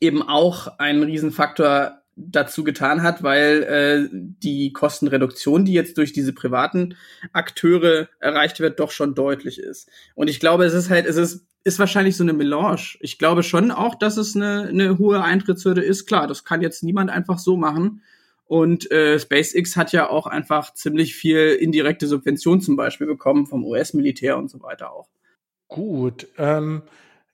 eben 0.01 0.23
auch 0.23 0.79
ein 0.79 1.03
Riesenfaktor 1.03 2.03
dazu 2.17 2.65
getan 2.65 3.03
hat, 3.03 3.23
weil 3.23 3.63
äh, 3.63 4.09
die 4.13 4.73
Kostenreduktion, 4.73 5.65
die 5.65 5.73
jetzt 5.73 5.99
durch 5.99 6.13
diese 6.13 6.33
privaten 6.33 6.97
Akteure 7.33 8.09
erreicht 8.19 8.59
wird, 8.59 8.81
doch 8.81 8.91
schon 8.91 9.15
deutlich 9.15 9.61
ist. 9.61 9.89
Und 10.15 10.29
ich 10.29 10.41
glaube, 10.41 10.65
es 10.65 10.75
ist 10.75 10.91
halt, 10.91 11.07
es 11.07 11.17
ist, 11.17 11.47
ist 11.65 11.79
wahrscheinlich 11.79 12.17
so 12.17 12.25
eine 12.25 12.33
Melange. 12.33 12.97
Ich 13.01 13.19
glaube 13.19 13.43
schon 13.43 13.71
auch, 13.71 13.95
dass 13.95 14.17
es 14.17 14.35
eine, 14.35 14.69
eine 14.69 14.99
hohe 14.99 15.23
Eintrittshürde 15.23 15.83
ist. 15.83 16.07
Klar, 16.07 16.27
das 16.27 16.45
kann 16.45 16.63
jetzt 16.63 16.83
niemand 16.83 17.11
einfach 17.11 17.39
so 17.39 17.57
machen. 17.57 18.03
Und 18.47 18.91
äh, 18.91 19.19
SpaceX 19.19 19.77
hat 19.77 19.93
ja 19.93 20.09
auch 20.09 20.27
einfach 20.27 20.73
ziemlich 20.73 21.15
viel 21.15 21.59
indirekte 21.61 22.07
Subvention 22.07 22.63
zum 22.63 22.77
Beispiel 22.77 23.07
bekommen 23.07 23.47
vom 23.47 23.65
US-Militär 23.65 24.39
und 24.39 24.51
so 24.51 24.63
weiter 24.63 24.93
auch. 24.93 25.09
Gut. 25.69 26.29
Ähm, 26.39 26.83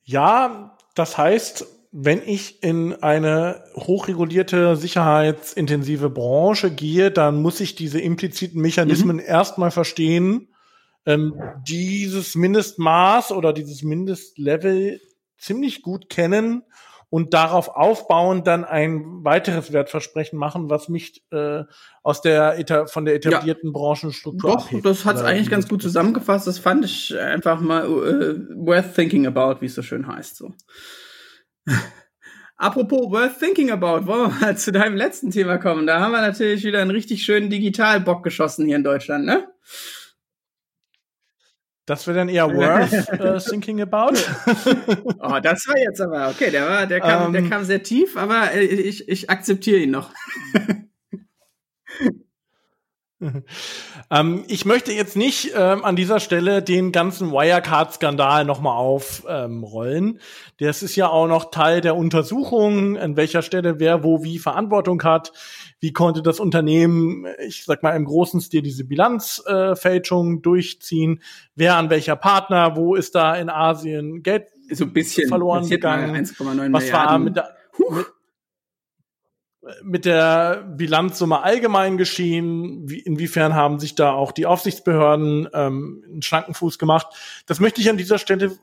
ja, 0.02 0.76
das 0.96 1.16
heißt, 1.16 1.66
wenn 1.92 2.20
ich 2.26 2.60
in 2.64 2.92
eine 2.94 3.62
hochregulierte, 3.76 4.74
sicherheitsintensive 4.74 6.10
Branche 6.10 6.72
gehe, 6.72 7.12
dann 7.12 7.40
muss 7.40 7.60
ich 7.60 7.76
diese 7.76 8.00
impliziten 8.00 8.60
Mechanismen 8.60 9.16
mhm. 9.16 9.22
erstmal 9.24 9.70
verstehen, 9.70 10.48
ähm, 11.07 11.40
dieses 11.67 12.35
Mindestmaß 12.35 13.33
oder 13.33 13.53
dieses 13.53 13.83
Mindestlevel 13.83 15.01
ziemlich 15.38 15.83
gut 15.83 16.09
kennen 16.09 16.62
und 17.14 17.33
darauf 17.33 17.69
aufbauen 17.69 18.43
dann 18.43 18.64
ein 18.64 19.23
weiteres 19.23 19.73
Wertversprechen 19.73 20.37
machen, 20.37 20.69
was 20.69 20.88
mich 20.88 21.23
äh, 21.31 21.62
aus 22.03 22.23
der 22.23 22.87
von 22.88 23.05
der 23.05 23.14
etablierten 23.14 23.69
ja. 23.69 23.73
Branchenstruktur 23.73 24.51
Doch, 24.51 24.67
abhebt. 24.67 24.85
das 24.85 25.05
hat 25.05 25.14
es 25.17 25.23
eigentlich 25.23 25.49
ganz 25.49 25.69
gut 25.69 25.81
zusammengefasst. 25.81 26.49
Das 26.49 26.59
fand 26.59 26.85
ich 26.85 27.17
einfach 27.17 27.61
mal 27.61 27.88
uh, 27.88 28.67
worth 28.67 28.97
thinking 28.97 29.29
about, 29.29 29.61
wie 29.61 29.67
es 29.67 29.77
so 29.77 29.83
schön 29.83 30.09
heißt. 30.09 30.37
So. 30.37 30.55
Apropos 32.57 33.12
worth 33.12 33.38
thinking 33.38 33.71
about, 33.71 34.09
wollen 34.09 34.33
wir 34.33 34.40
mal 34.40 34.57
zu 34.57 34.73
deinem 34.73 34.97
letzten 34.97 35.31
Thema 35.31 35.59
kommen. 35.59 35.87
Da 35.87 36.01
haben 36.01 36.11
wir 36.11 36.21
natürlich 36.21 36.64
wieder 36.64 36.81
einen 36.81 36.90
richtig 36.90 37.25
schönen 37.25 37.49
Digitalbock 37.49 38.25
geschossen 38.25 38.67
hier 38.67 38.75
in 38.75 38.83
Deutschland, 38.83 39.25
ne? 39.25 39.47
Das 41.87 42.07
wäre 42.07 42.16
dann 42.16 42.29
eher 42.31 42.49
worth 42.49 42.92
uh, 43.20 43.38
thinking 43.51 43.83
about. 43.83 44.14
oh, 45.20 45.38
das 45.40 45.66
war 45.68 45.79
jetzt 45.79 46.01
aber 46.01 46.31
okay. 46.31 46.51
Der 46.51 46.66
war, 46.66 46.87
der 46.87 47.01
kam, 47.01 47.27
um, 47.27 47.33
der 47.33 47.42
ähm. 47.42 47.51
kam 47.51 47.64
sehr 47.64 47.83
tief, 47.83 48.16
aber 48.16 48.55
ich, 48.55 49.07
ich 49.09 49.29
akzeptiere 49.29 49.79
ihn 49.79 49.90
noch. 49.90 50.11
ähm, 54.10 54.44
ich 54.48 54.64
möchte 54.64 54.92
jetzt 54.92 55.16
nicht 55.16 55.52
ähm, 55.54 55.84
an 55.84 55.96
dieser 55.96 56.20
Stelle 56.20 56.62
den 56.62 56.92
ganzen 56.92 57.32
Wirecard-Skandal 57.32 58.44
nochmal 58.44 58.76
aufrollen. 58.76 60.04
Ähm, 60.04 60.18
das 60.58 60.82
ist 60.82 60.96
ja 60.96 61.08
auch 61.08 61.26
noch 61.26 61.50
Teil 61.50 61.80
der 61.80 61.96
Untersuchung, 61.96 62.96
an 62.96 63.16
welcher 63.16 63.42
Stelle 63.42 63.80
wer 63.80 64.04
wo 64.04 64.22
wie 64.22 64.38
Verantwortung 64.38 65.02
hat. 65.02 65.32
Wie 65.80 65.92
konnte 65.92 66.22
das 66.22 66.40
Unternehmen, 66.40 67.26
ich 67.46 67.64
sag 67.64 67.82
mal, 67.82 67.96
im 67.96 68.04
großen 68.04 68.40
Stil 68.40 68.62
diese 68.62 68.84
Bilanzfälschung 68.84 70.38
äh, 70.38 70.40
durchziehen? 70.40 71.20
Wer 71.54 71.76
an 71.76 71.90
welcher 71.90 72.16
Partner? 72.16 72.76
Wo 72.76 72.94
ist 72.94 73.14
da 73.14 73.34
in 73.34 73.50
Asien 73.50 74.22
Geld 74.22 74.46
so 74.70 74.84
ein 74.84 74.92
bisschen, 74.92 75.28
verloren 75.28 75.68
gegangen? 75.68 76.14
Was 76.72 76.92
war 76.92 77.18
mit 77.18 77.37
der, 77.37 77.54
mit, 77.90 78.06
mit 79.83 80.05
der 80.05 80.64
Bilanzsumme 80.77 81.42
allgemein 81.42 81.96
geschehen? 81.96 82.88
Wie, 82.88 82.98
inwiefern 82.98 83.55
haben 83.55 83.79
sich 83.79 83.94
da 83.94 84.12
auch 84.12 84.33
die 84.33 84.46
Aufsichtsbehörden 84.46 85.48
ähm, 85.53 86.05
einen 86.07 86.22
schlanken 86.22 86.55
Fuß 86.55 86.79
gemacht? 86.79 87.07
Das 87.46 87.61
möchte 87.61 87.81
ich 87.81 87.90
an 87.90 87.96
dieser 87.96 88.18
Stelle 88.18 88.57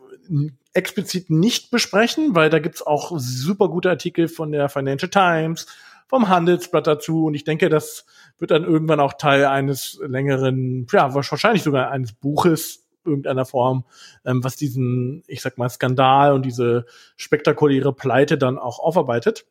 explizit 0.73 1.29
nicht 1.29 1.71
besprechen, 1.71 2.35
weil 2.35 2.49
da 2.49 2.59
gibt's 2.59 2.81
auch 2.81 3.11
super 3.17 3.69
gute 3.69 3.89
Artikel 3.89 4.27
von 4.27 4.51
der 4.51 4.69
Financial 4.69 5.09
Times, 5.09 5.67
vom 6.07 6.29
Handelsblatt 6.29 6.87
dazu 6.87 7.25
und 7.25 7.33
ich 7.33 7.43
denke, 7.43 7.69
das 7.69 8.05
wird 8.37 8.51
dann 8.51 8.63
irgendwann 8.63 8.99
auch 8.99 9.13
Teil 9.13 9.45
eines 9.45 9.99
längeren, 10.05 10.87
ja, 10.91 11.13
wahrscheinlich 11.13 11.63
sogar 11.63 11.89
eines 11.89 12.13
Buches 12.13 12.87
irgendeiner 13.05 13.45
Form, 13.45 13.85
ähm, 14.25 14.43
was 14.43 14.55
diesen, 14.55 15.23
ich 15.27 15.41
sag 15.41 15.57
mal, 15.57 15.69
Skandal 15.69 16.33
und 16.33 16.45
diese 16.45 16.85
spektakuläre 17.17 17.93
Pleite 17.93 18.37
dann 18.37 18.57
auch 18.57 18.79
aufarbeitet. 18.79 19.45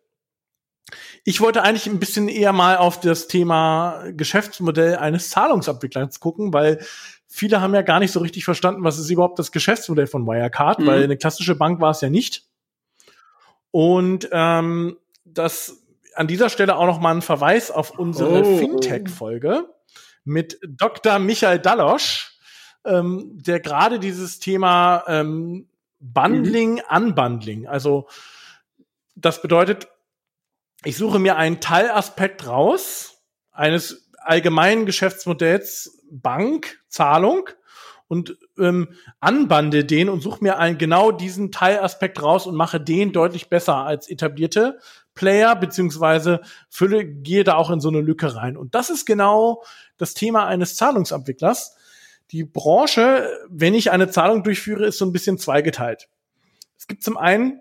Ich 1.24 1.40
wollte 1.40 1.62
eigentlich 1.62 1.86
ein 1.86 2.00
bisschen 2.00 2.28
eher 2.28 2.52
mal 2.52 2.76
auf 2.76 3.00
das 3.00 3.28
Thema 3.28 4.04
Geschäftsmodell 4.12 4.96
eines 4.96 5.30
Zahlungsabwicklers 5.30 6.20
gucken, 6.20 6.52
weil 6.52 6.84
viele 7.28 7.60
haben 7.60 7.74
ja 7.74 7.82
gar 7.82 8.00
nicht 8.00 8.12
so 8.12 8.20
richtig 8.20 8.44
verstanden, 8.44 8.84
was 8.84 8.98
ist 8.98 9.10
überhaupt 9.10 9.38
das 9.38 9.52
Geschäftsmodell 9.52 10.06
von 10.06 10.26
Wirecard, 10.26 10.80
mhm. 10.80 10.86
weil 10.86 11.04
eine 11.04 11.16
klassische 11.16 11.54
Bank 11.54 11.80
war 11.80 11.90
es 11.90 12.00
ja 12.00 12.10
nicht. 12.10 12.44
Und 13.70 14.28
ähm, 14.32 14.96
das 15.24 15.80
an 16.14 16.26
dieser 16.26 16.48
Stelle 16.48 16.76
auch 16.76 16.86
noch 16.86 17.00
mal 17.00 17.14
ein 17.14 17.22
Verweis 17.22 17.70
auf 17.70 17.98
unsere 17.98 18.42
oh. 18.42 18.58
Fintech-Folge 18.58 19.66
mit 20.24 20.58
Dr. 20.66 21.18
Michael 21.18 21.60
Dallosch, 21.60 22.36
ähm, 22.84 23.38
der 23.40 23.60
gerade 23.60 23.98
dieses 23.98 24.38
Thema 24.38 25.04
ähm, 25.06 25.68
Bundling, 26.00 26.74
mhm. 26.74 26.96
Unbundling, 26.96 27.66
also 27.66 28.08
das 29.14 29.42
bedeutet, 29.42 29.88
ich 30.84 30.96
suche 30.96 31.18
mir 31.18 31.36
einen 31.36 31.60
Teilaspekt 31.60 32.46
raus 32.46 33.22
eines 33.52 34.10
allgemeinen 34.16 34.86
Geschäftsmodells 34.86 35.98
Bank, 36.10 36.78
Zahlung 36.88 37.48
und 38.08 38.36
ähm, 38.58 38.88
anbande 39.20 39.84
den 39.84 40.08
und 40.08 40.20
suche 40.20 40.42
mir 40.42 40.58
einen, 40.58 40.78
genau 40.78 41.12
diesen 41.12 41.52
Teilaspekt 41.52 42.20
raus 42.22 42.46
und 42.46 42.56
mache 42.56 42.80
den 42.80 43.12
deutlich 43.12 43.48
besser 43.48 43.76
als 43.76 44.08
etablierte 44.08 44.78
Player, 45.14 45.54
beziehungsweise 45.54 46.40
fülle, 46.68 47.04
gehe 47.04 47.44
da 47.44 47.54
auch 47.54 47.70
in 47.70 47.80
so 47.80 47.88
eine 47.88 48.00
Lücke 48.00 48.34
rein. 48.34 48.56
Und 48.56 48.74
das 48.74 48.90
ist 48.90 49.06
genau 49.06 49.62
das 49.96 50.14
Thema 50.14 50.46
eines 50.46 50.76
Zahlungsabwicklers. 50.76 51.76
Die 52.30 52.44
Branche, 52.44 53.28
wenn 53.48 53.74
ich 53.74 53.90
eine 53.90 54.10
Zahlung 54.10 54.42
durchführe, 54.42 54.86
ist 54.86 54.98
so 54.98 55.04
ein 55.04 55.12
bisschen 55.12 55.38
zweigeteilt. 55.38 56.08
Es 56.78 56.86
gibt 56.86 57.02
zum 57.02 57.16
einen 57.16 57.60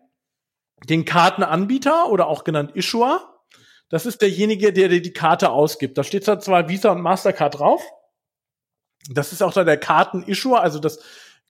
den 0.88 1.06
Kartenanbieter 1.06 2.10
oder 2.10 2.28
auch 2.28 2.44
genannt 2.44 2.72
Issuer. 2.76 3.22
Das 3.90 4.06
ist 4.06 4.22
derjenige, 4.22 4.72
der 4.72 4.88
dir 4.88 5.02
die 5.02 5.14
Karte 5.14 5.50
ausgibt. 5.50 5.98
Da 5.98 6.04
steht 6.04 6.24
zwar 6.24 6.70
Visa 6.70 6.92
und 6.92 7.02
Mastercard 7.02 7.60
drauf. 7.60 7.82
Das 9.10 9.34
ist 9.34 9.42
auch 9.42 9.54
da 9.54 9.64
der 9.64 9.78
Karten-Issuer, 9.78 10.62
also 10.62 10.80
das 10.80 11.00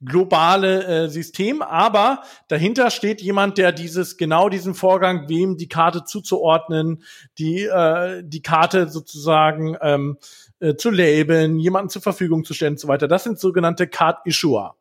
globale 0.01 0.85
äh, 0.85 1.09
System, 1.09 1.61
aber 1.61 2.23
dahinter 2.47 2.89
steht 2.89 3.21
jemand, 3.21 3.57
der 3.57 3.73
dieses 3.73 4.15
genau 4.15 4.47
diesen 4.47 4.73
Vorgang, 4.73 5.27
wem 5.27 5.57
die 5.57 5.67
Karte 5.67 6.05
zuzuordnen, 6.05 7.03
die 7.37 7.63
äh, 7.63 8.23
die 8.23 8.41
Karte 8.41 8.87
sozusagen 8.87 9.75
ähm, 9.81 10.17
äh, 10.61 10.75
zu 10.75 10.89
labeln, 10.89 11.59
jemanden 11.59 11.89
zur 11.89 12.01
Verfügung 12.01 12.45
zu 12.45 12.53
stellen 12.53 12.73
und 12.73 12.79
so 12.79 12.87
weiter. 12.87 13.09
Das 13.09 13.25
sind 13.25 13.39
sogenannte 13.39 13.87
Card 13.87 14.19
Issuer. 14.25 14.78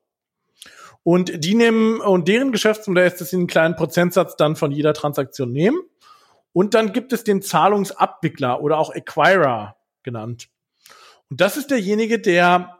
Und 1.11 1.43
die 1.43 1.55
nehmen, 1.55 2.03
und 2.03 2.29
deren 2.29 2.53
Geschäftsmodell 2.53 3.07
ist, 3.07 3.19
dass 3.19 3.31
sie 3.31 3.37
einen 3.37 3.47
kleinen 3.47 3.77
Prozentsatz 3.77 4.37
dann 4.37 4.57
von 4.57 4.73
jeder 4.73 4.93
Transaktion 4.93 5.51
nehmen. 5.51 5.81
Und 6.53 6.75
dann 6.75 6.93
gibt 6.93 7.15
es 7.15 7.25
den 7.25 7.41
Zahlungsabwickler 7.41 8.61
oder 8.61 8.77
auch 8.77 8.95
Acquirer 8.95 9.77
genannt. 10.03 10.51
Und 11.31 11.41
das 11.41 11.57
ist 11.57 11.71
derjenige, 11.71 12.19
der 12.19 12.77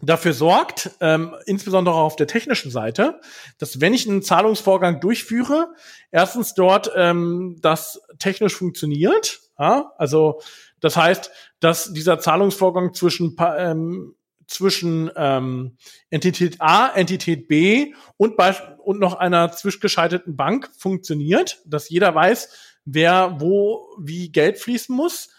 dafür 0.00 0.32
sorgt, 0.32 0.92
ähm, 1.02 1.34
insbesondere 1.44 1.94
auf 1.94 2.16
der 2.16 2.26
technischen 2.26 2.70
Seite, 2.70 3.20
dass 3.58 3.82
wenn 3.82 3.92
ich 3.92 4.08
einen 4.08 4.22
Zahlungsvorgang 4.22 5.00
durchführe, 5.00 5.74
erstens 6.10 6.54
dort 6.54 6.90
ähm, 6.96 7.58
das 7.60 8.00
technisch 8.18 8.56
funktioniert. 8.56 9.40
Ja? 9.58 9.92
Also 9.98 10.40
das 10.80 10.96
heißt, 10.96 11.30
dass 11.60 11.92
dieser 11.92 12.18
Zahlungsvorgang 12.18 12.94
zwischen 12.94 13.36
ähm, 13.58 14.14
zwischen 14.52 15.10
ähm, 15.16 15.76
Entität 16.10 16.60
A, 16.60 16.88
Entität 16.88 17.48
B 17.48 17.94
und, 18.16 18.34
und 18.78 19.00
noch 19.00 19.14
einer 19.14 19.52
zwischengeschalteten 19.52 20.36
Bank 20.36 20.70
funktioniert, 20.76 21.60
dass 21.64 21.88
jeder 21.88 22.14
weiß, 22.14 22.50
wer 22.84 23.40
wo 23.40 23.88
wie 23.98 24.30
Geld 24.30 24.58
fließen 24.58 24.94
muss 24.94 25.30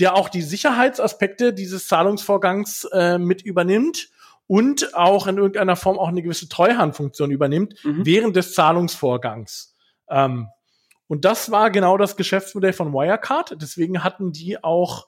der 0.00 0.16
auch 0.16 0.30
die 0.30 0.42
Sicherheitsaspekte 0.42 1.52
dieses 1.52 1.86
Zahlungsvorgangs 1.86 2.84
äh, 2.92 3.18
mit 3.18 3.42
übernimmt 3.42 4.08
und 4.46 4.94
auch 4.94 5.26
in 5.26 5.36
irgendeiner 5.36 5.76
Form 5.76 5.98
auch 5.98 6.08
eine 6.08 6.22
gewisse 6.22 6.48
Treuhandfunktion 6.48 7.30
übernimmt 7.30 7.74
mhm. 7.84 8.04
während 8.04 8.34
des 8.34 8.54
Zahlungsvorgangs. 8.54 9.76
Ähm, 10.08 10.48
und 11.06 11.24
das 11.24 11.50
war 11.50 11.70
genau 11.70 11.98
das 11.98 12.16
Geschäftsmodell 12.16 12.72
von 12.72 12.92
Wirecard. 12.92 13.56
Deswegen 13.60 14.02
hatten 14.02 14.32
die 14.32 14.62
auch 14.64 15.06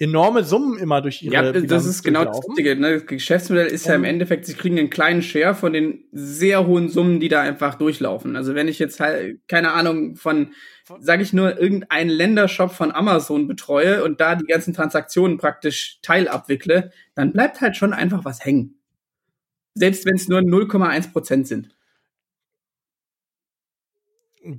enorme 0.00 0.44
Summen 0.44 0.78
immer 0.78 1.02
durch 1.02 1.22
ihre 1.22 1.34
Ja, 1.34 1.52
das 1.52 1.84
ist 1.84 2.02
genau 2.02 2.24
das 2.24 2.38
Wichtige. 2.38 2.74
Ne? 2.74 2.94
Das 2.94 3.06
Geschäftsmodell 3.06 3.66
ist 3.66 3.86
ja 3.86 3.94
im 3.94 4.04
Endeffekt, 4.04 4.46
sie 4.46 4.54
kriegen 4.54 4.78
einen 4.78 4.88
kleinen 4.88 5.20
Share 5.20 5.54
von 5.54 5.74
den 5.74 6.04
sehr 6.10 6.66
hohen 6.66 6.88
Summen, 6.88 7.20
die 7.20 7.28
da 7.28 7.42
einfach 7.42 7.74
durchlaufen. 7.74 8.34
Also 8.34 8.54
wenn 8.54 8.66
ich 8.66 8.78
jetzt 8.78 8.98
halt, 8.98 9.40
keine 9.46 9.72
Ahnung, 9.72 10.16
von, 10.16 10.54
sage 11.00 11.22
ich 11.22 11.34
nur, 11.34 11.60
irgendeinen 11.60 12.08
Ländershop 12.08 12.72
von 12.72 12.92
Amazon 12.92 13.46
betreue 13.46 14.02
und 14.02 14.22
da 14.22 14.36
die 14.36 14.46
ganzen 14.46 14.72
Transaktionen 14.72 15.36
praktisch 15.36 15.98
teilabwickle, 16.00 16.92
dann 17.14 17.32
bleibt 17.32 17.60
halt 17.60 17.76
schon 17.76 17.92
einfach 17.92 18.24
was 18.24 18.42
hängen. 18.42 18.80
Selbst 19.74 20.06
wenn 20.06 20.16
es 20.16 20.28
nur 20.28 20.40
0,1 20.40 21.12
Prozent 21.12 21.46
sind. 21.46 21.68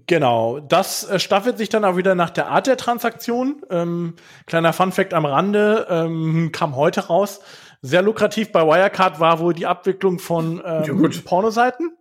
Genau, 0.08 0.60
das 0.60 1.10
äh, 1.10 1.19
staffelt 1.19 1.58
sich 1.58 1.69
dann 1.69 1.84
auch 1.86 1.97
wieder 1.97 2.15
nach 2.15 2.30
der 2.30 2.47
Art 2.47 2.67
der 2.67 2.77
Transaktion. 2.77 3.62
Ähm, 3.69 4.15
kleiner 4.45 4.73
Funfact 4.73 5.13
am 5.13 5.25
Rande 5.25 5.88
ähm, 5.89 6.51
kam 6.51 6.75
heute 6.75 7.08
raus. 7.08 7.41
Sehr 7.82 8.01
lukrativ 8.01 8.51
bei 8.51 8.62
Wirecard 8.65 9.19
war 9.19 9.39
wohl 9.39 9.54
die 9.54 9.65
Abwicklung 9.65 10.19
von 10.19 10.62
ähm, 10.63 11.01
ja, 11.01 11.21
Pornoseiten, 11.25 11.91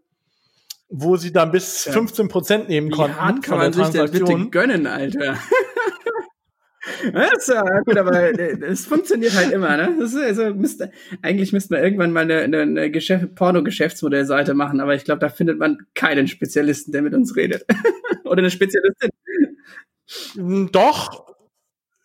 wo 0.88 1.16
sie 1.16 1.32
dann 1.32 1.50
bis 1.50 1.86
ja. 1.86 1.92
15 1.92 2.28
Prozent 2.28 2.68
nehmen 2.68 2.88
Wie 2.88 2.92
konnten. 2.92 3.16
Hart 3.20 3.42
kann 3.42 3.58
man 3.58 3.72
sich 3.72 3.88
denn 3.88 4.10
bitte 4.10 4.50
gönnen, 4.50 4.86
Alter? 4.86 5.36
Das 7.12 7.46
ja 7.46 7.80
gut, 7.80 7.96
aber 7.98 8.38
es 8.40 8.86
funktioniert 8.86 9.34
halt 9.34 9.52
immer, 9.52 9.76
ne? 9.76 10.02
Ist, 10.02 10.16
also 10.16 10.54
müsste, 10.54 10.90
eigentlich 11.20 11.52
müsste 11.52 11.74
man 11.74 11.82
irgendwann 11.82 12.12
mal 12.12 12.22
eine, 12.22 12.38
eine, 12.38 12.62
eine 12.62 12.90
Geschäft, 12.90 13.34
Porno-Geschäftsmodellseite 13.34 14.54
machen, 14.54 14.80
aber 14.80 14.94
ich 14.94 15.04
glaube, 15.04 15.20
da 15.20 15.28
findet 15.28 15.58
man 15.58 15.78
keinen 15.94 16.26
Spezialisten, 16.26 16.92
der 16.92 17.02
mit 17.02 17.14
uns 17.14 17.36
redet. 17.36 17.66
Oder 18.24 18.38
eine 18.38 18.50
Spezialistin. 18.50 19.10
Hm, 20.34 20.70
doch, 20.72 21.34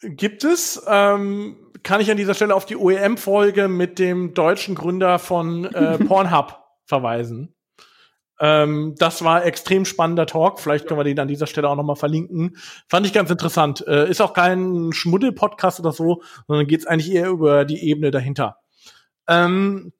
gibt 0.01 0.43
es. 0.43 0.83
Ähm, 0.87 1.55
kann 1.83 2.01
ich 2.01 2.11
an 2.11 2.17
dieser 2.17 2.33
Stelle 2.33 2.55
auf 2.55 2.65
die 2.65 2.75
OEM-Folge 2.75 3.67
mit 3.67 3.99
dem 3.99 4.33
deutschen 4.33 4.75
Gründer 4.75 5.19
von 5.19 5.65
äh, 5.65 5.97
Pornhub 6.05 6.57
verweisen. 6.85 7.54
Ähm, 8.39 8.95
das 8.97 9.23
war 9.23 9.45
extrem 9.45 9.85
spannender 9.85 10.25
Talk. 10.25 10.59
Vielleicht 10.59 10.87
können 10.87 10.99
wir 10.99 11.03
den 11.03 11.19
an 11.19 11.27
dieser 11.27 11.47
Stelle 11.47 11.69
auch 11.69 11.75
nochmal 11.75 11.95
verlinken. 11.95 12.57
Fand 12.87 13.05
ich 13.05 13.13
ganz 13.13 13.29
interessant. 13.29 13.85
Äh, 13.87 14.09
ist 14.09 14.21
auch 14.21 14.33
kein 14.33 14.91
Schmuddel-Podcast 14.91 15.79
oder 15.79 15.91
so, 15.91 16.21
sondern 16.47 16.67
geht 16.67 16.81
es 16.81 16.87
eigentlich 16.87 17.13
eher 17.13 17.29
über 17.29 17.65
die 17.65 17.81
Ebene 17.87 18.11
dahinter. 18.11 18.57
Ähm, 19.27 19.93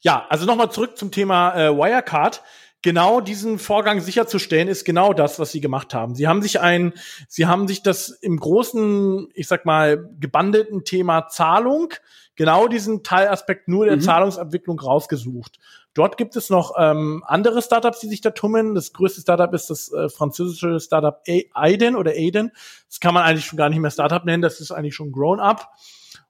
ja, 0.00 0.26
also 0.28 0.46
nochmal 0.46 0.70
zurück 0.70 0.96
zum 0.96 1.10
Thema 1.10 1.54
äh, 1.54 1.76
Wirecard. 1.76 2.42
Genau 2.82 3.22
diesen 3.22 3.58
Vorgang 3.58 4.00
sicherzustellen, 4.00 4.68
ist 4.68 4.84
genau 4.84 5.14
das, 5.14 5.38
was 5.38 5.52
sie 5.52 5.62
gemacht 5.62 5.94
haben. 5.94 6.14
Sie 6.14 6.28
haben 6.28 6.42
sich 6.42 6.60
ein, 6.60 6.92
sie 7.28 7.46
haben 7.46 7.66
sich 7.66 7.82
das 7.82 8.10
im 8.10 8.38
großen, 8.38 9.28
ich 9.32 9.48
sag 9.48 9.64
mal, 9.64 10.10
gebandelten 10.20 10.84
Thema 10.84 11.28
Zahlung, 11.28 11.94
genau 12.36 12.68
diesen 12.68 13.02
Teilaspekt 13.02 13.68
nur 13.68 13.86
der 13.86 13.96
mhm. 13.96 14.02
Zahlungsabwicklung 14.02 14.78
rausgesucht 14.78 15.58
Dort 15.94 16.16
gibt 16.16 16.34
es 16.34 16.50
noch 16.50 16.74
ähm, 16.76 17.22
andere 17.26 17.62
Startups, 17.62 18.00
die 18.00 18.08
sich 18.08 18.20
da 18.20 18.30
tummeln. 18.30 18.74
Das 18.74 18.92
größte 18.92 19.20
Startup 19.20 19.52
ist 19.54 19.70
das 19.70 19.92
äh, 19.92 20.08
französische 20.08 20.80
Startup 20.80 21.22
Aiden 21.54 21.94
oder 21.94 22.10
Aiden. 22.10 22.50
Das 22.88 22.98
kann 22.98 23.14
man 23.14 23.22
eigentlich 23.22 23.46
schon 23.46 23.56
gar 23.56 23.68
nicht 23.68 23.78
mehr 23.78 23.92
Startup 23.92 24.24
nennen, 24.24 24.42
das 24.42 24.60
ist 24.60 24.72
eigentlich 24.72 24.96
schon 24.96 25.12
grown 25.12 25.38
up. 25.38 25.68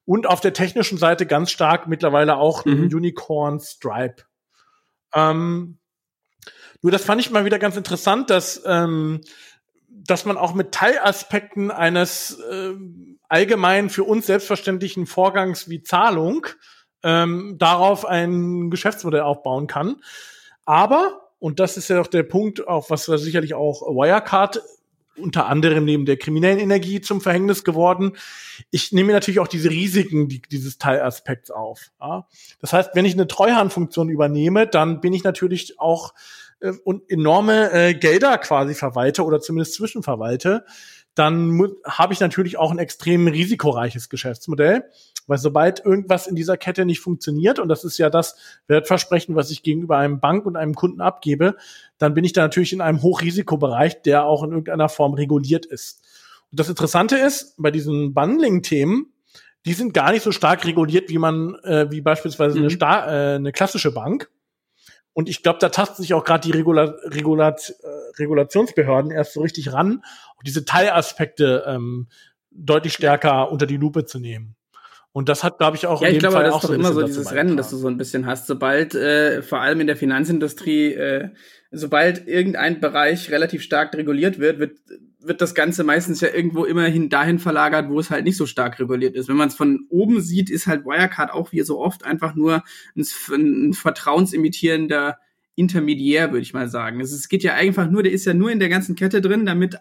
Und 0.05 0.27
auf 0.27 0.43
der 0.43 0.53
technischen 0.53 0.99
Seite 0.99 1.25
ganz 1.25 1.51
stark 1.51 1.89
mittlerweile 1.89 2.37
auch 2.37 2.67
mhm. 2.67 2.91
Unicorn 2.93 3.59
Stripe. 3.59 4.25
Ähm, 5.15 5.79
nur 6.83 6.93
das 6.93 7.05
fand 7.05 7.23
ich 7.23 7.31
mal 7.31 7.47
wieder 7.47 7.59
ganz 7.59 7.79
interessant, 7.79 8.29
dass, 8.29 8.63
ähm, 8.67 9.23
dass 9.89 10.27
man 10.27 10.37
auch 10.37 10.53
mit 10.53 10.73
Teilaspekten 10.73 11.71
eines 11.71 12.39
äh, 12.39 12.75
allgemein 13.31 13.89
für 13.89 14.05
uns 14.05 14.27
selbstverständlichen 14.27 15.07
Vorgangs 15.07 15.71
wie 15.71 15.83
Zahlung 15.83 16.47
ähm, 17.05 17.57
darauf 17.59 18.05
ein 18.05 18.71
Geschäftsmodell 18.71 19.21
aufbauen 19.21 19.69
kann. 19.69 19.97
Aber, 20.65 21.31
und 21.39 21.61
das 21.61 21.77
ist 21.77 21.89
ja 21.89 21.97
doch 21.97 22.07
der 22.09 22.25
Punkt, 22.25 22.67
auf 22.67 22.91
was 22.91 23.09
wir 23.09 23.19
sicherlich 23.19 23.55
auch 23.55 23.83
Wirecard 23.83 24.63
unter 25.17 25.47
anderem 25.47 25.85
neben 25.85 26.07
der 26.07 26.17
kriminellen 26.17 26.59
Energie 26.59 27.01
zum 27.01 27.21
Verhängnis 27.21 27.63
geworden. 27.63 28.17
Ich 28.71 28.91
nehme 28.91 29.13
natürlich 29.13 29.39
auch 29.39 29.47
diese 29.47 29.71
Risiken 29.71 30.29
die, 30.29 30.43
dieses 30.43 30.79
Teilaspekts 30.79 31.53
auf. 31.53 31.93
Ja? 32.01 32.27
Das 32.61 32.73
heißt, 32.73 32.91
wenn 32.95 33.05
ich 33.05 33.13
eine 33.13 33.29
Treuhandfunktion 33.29 34.09
übernehme, 34.09 34.67
dann 34.67 35.01
bin 35.01 35.13
ich 35.13 35.23
natürlich 35.23 35.79
auch 35.79 36.15
äh, 36.61 36.73
und 36.85 37.09
enorme 37.09 37.71
äh, 37.73 37.95
Gelder 37.95 38.39
quasi 38.39 38.75
verwalte 38.75 39.25
oder 39.25 39.41
zumindest 39.41 39.75
zwischenverwalte, 39.75 40.65
dann 41.15 41.61
habe 41.85 42.13
ich 42.13 42.19
natürlich 42.19 42.57
auch 42.57 42.73
ein 42.73 42.79
extrem 42.79 43.29
risikoreiches 43.29 44.09
Geschäftsmodell. 44.09 44.85
Weil 45.27 45.39
sobald 45.39 45.85
irgendwas 45.85 46.27
in 46.27 46.35
dieser 46.35 46.57
Kette 46.57 46.85
nicht 46.85 47.01
funktioniert, 47.01 47.59
und 47.59 47.69
das 47.69 47.85
ist 47.85 47.99
ja 47.99 48.11
das 48.11 48.37
Wertversprechen, 48.67 49.37
was 49.37 49.51
ich 49.51 49.63
gegenüber 49.63 49.97
einem 49.97 50.21
Bank 50.21 50.45
und 50.45 50.57
einem 50.57 50.75
Kunden 50.75 51.01
abgebe, 51.01 51.57
dann 51.99 52.15
bin 52.15 52.25
ich 52.25 52.33
da 52.33 52.43
natürlich 52.43 52.73
in 52.73 52.81
einem 52.81 53.03
Hochrisikobereich, 53.03 54.03
der 54.03 54.25
auch 54.27 54.43
in 54.43 54.51
irgendeiner 54.51 54.89
Form 54.89 55.15
reguliert 55.15 55.67
ist. 55.67 56.03
Und 56.51 56.61
das 56.61 56.69
Interessante 56.69 57.17
ist, 57.17 57.55
bei 57.59 57.71
diesen 57.71 58.15
Bundling-Themen, 58.15 59.13
die 59.67 59.73
sind 59.73 59.95
gar 59.95 60.13
nicht 60.13 60.23
so 60.23 60.31
stark 60.31 60.65
reguliert, 60.67 61.09
wie 61.09 61.19
man, 61.19 61.55
äh, 61.65 61.91
wie 61.91 62.03
beispielsweise 62.03 62.59
mhm. 62.59 62.65
eine, 62.65 62.71
Star 62.71 63.09
äh, 63.09 63.35
eine 63.37 63.53
klassische 63.53 63.93
Bank. 63.93 64.31
Und 65.15 65.29
ich 65.29 65.43
glaube, 65.43 65.61
da 65.61 65.69
tasten 65.69 66.03
sich 66.03 66.13
auch 66.13 66.25
gerade 66.25 66.47
die 66.47 66.57
Regula 66.57 66.95
Regulat 67.05 67.75
äh, 67.83 68.21
Regulationsbehörden 68.21 69.11
erst 69.11 69.33
so 69.33 69.41
richtig 69.41 69.73
ran, 69.73 70.03
diese 70.45 70.65
Teilaspekte 70.65 71.65
ähm, 71.67 72.09
deutlich 72.51 72.93
stärker 72.93 73.51
unter 73.51 73.67
die 73.67 73.77
Lupe 73.77 74.05
zu 74.05 74.19
nehmen. 74.19 74.57
Und 75.15 75.29
das 75.29 75.45
hat, 75.45 75.59
glaube 75.59 75.77
ich, 75.77 75.87
auch. 75.87 76.03
Ja, 76.03 76.09
ich 76.09 76.19
glaube, 76.19 76.41
das 76.41 76.57
ist 76.57 76.65
doch 76.65 76.71
immer 76.71 76.93
so 76.93 77.07
dieses 77.07 77.31
Rennen, 77.31 77.57
das 77.57 77.71
du 77.71 77.77
so 77.77 77.87
ein 77.87 77.97
bisschen 77.97 78.27
hast. 78.27 78.49
Sobald, 78.49 78.97
äh, 78.97 79.43
vor 79.43 79.61
allem 79.61 79.81
in 79.81 79.87
der 79.87 79.97
Finanzindustrie, 79.97 80.93
äh, 80.93 81.29
sobald 81.71 82.27
irgendein 82.27 82.81
Bereich 82.81 83.31
relativ 83.31 83.63
stark 83.63 83.95
reguliert 83.95 84.41
wird, 84.41 84.59
wird, 84.59 84.81
wird 85.21 85.41
das 85.41 85.55
Ganze 85.55 85.85
meistens 85.85 86.21
ja 86.21 86.31
irgendwo 86.35 86.65
immerhin 86.65 87.11
dahin 87.11 87.39
verlagert, 87.39 87.91
wo 87.91 88.01
es 88.01 88.11
halt 88.11 88.25
nicht 88.25 88.37
so 88.37 88.45
stark 88.45 88.81
reguliert 88.81 89.15
ist. 89.15 89.29
Wenn 89.29 89.37
man 89.37 89.47
es 89.47 89.55
von 89.55 89.87
oben 89.89 90.21
sieht, 90.21 90.51
ist 90.51 90.67
halt 90.67 90.85
Wirecard 90.85 91.33
auch 91.33 91.53
wie 91.53 91.61
so 91.61 91.79
oft 91.79 92.05
einfach 92.05 92.35
nur 92.35 92.65
ein, 92.97 93.07
ein 93.31 93.73
vertrauensimitierender 93.73 95.19
Intermediär, 95.55 96.33
würde 96.33 96.43
ich 96.43 96.55
mal 96.55 96.69
sagen. 96.69 97.01
Es 97.01 97.29
geht 97.29 97.45
ja 97.45 97.55
einfach 97.55 97.89
nur, 97.89 98.03
der 98.03 98.11
ist 98.11 98.25
ja 98.25 98.35
nur 98.35 98.51
in 98.51 98.59
der 98.59 98.69
ganzen 98.69 98.97
Kette 98.97 99.21
drin, 99.21 99.47
damit 99.47 99.79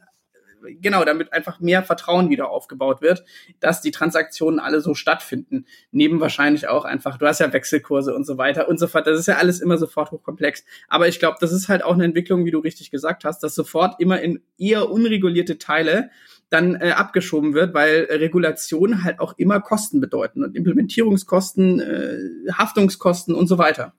genau, 0.82 1.04
damit 1.06 1.34
einfach 1.34 1.60
mehr 1.60 1.84
Vertrauen 1.84 2.30
wieder 2.30 2.50
aufgebaut 2.50 3.02
wird, 3.02 3.24
dass 3.60 3.82
die 3.82 3.92
Transaktionen 3.92 4.60
alle 4.60 4.82
so 4.82 4.94
stattfinden. 4.94 5.66
Neben 5.92 6.20
wahrscheinlich 6.20 6.68
auch 6.68 6.86
einfach, 6.86 7.18
du 7.18 7.26
hast 7.26 7.40
ja 7.40 7.52
Wechselkurse 7.52 8.14
und 8.14 8.26
so 8.26 8.38
weiter 8.38 8.68
und 8.68 8.80
so 8.80 8.88
fort. 8.88 9.08
Das 9.08 9.20
ist 9.20 9.28
ja 9.28 9.38
alles 9.38 9.62
immer 9.62 9.78
sofort 9.78 10.12
hochkomplex. 10.12 10.64
Aber 10.88 11.08
ich 11.08 11.20
glaube, 11.20 11.38
das 11.40 11.52
ist 11.52 11.70
halt 11.70 11.84
auch 11.84 11.94
eine 11.94 12.06
Entwicklung, 12.06 12.46
wie 12.46 12.52
du 12.52 12.60
richtig 12.60 12.92
gesagt 12.92 13.26
hast, 13.26 13.44
dass 13.44 13.56
sofort 13.56 14.00
immer 14.00 14.22
in 14.22 14.42
eher 14.58 14.90
unregulierte 14.90 15.58
Teile 15.58 16.10
dann 16.50 16.76
äh, 16.76 16.92
abgeschoben 16.92 17.54
wird, 17.54 17.74
weil 17.74 18.08
Regulationen 18.10 19.04
halt 19.04 19.20
auch 19.20 19.34
immer 19.38 19.60
Kosten 19.60 20.00
bedeuten 20.00 20.44
und 20.44 20.56
Implementierungskosten, 20.56 21.80
äh, 21.80 22.52
Haftungskosten 22.52 23.34
und 23.34 23.48
so 23.48 23.58
weiter. 23.58 23.94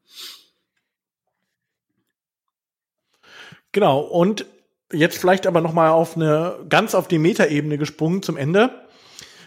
Genau, 3.72 3.98
und 4.00 4.46
Jetzt 4.92 5.18
vielleicht 5.18 5.46
aber 5.46 5.60
noch 5.60 5.72
mal 5.72 5.90
auf 5.90 6.16
eine 6.16 6.64
ganz 6.68 6.94
auf 6.94 7.08
die 7.08 7.18
Metaebene 7.18 7.78
gesprungen 7.78 8.22
zum 8.22 8.36
Ende. 8.36 8.84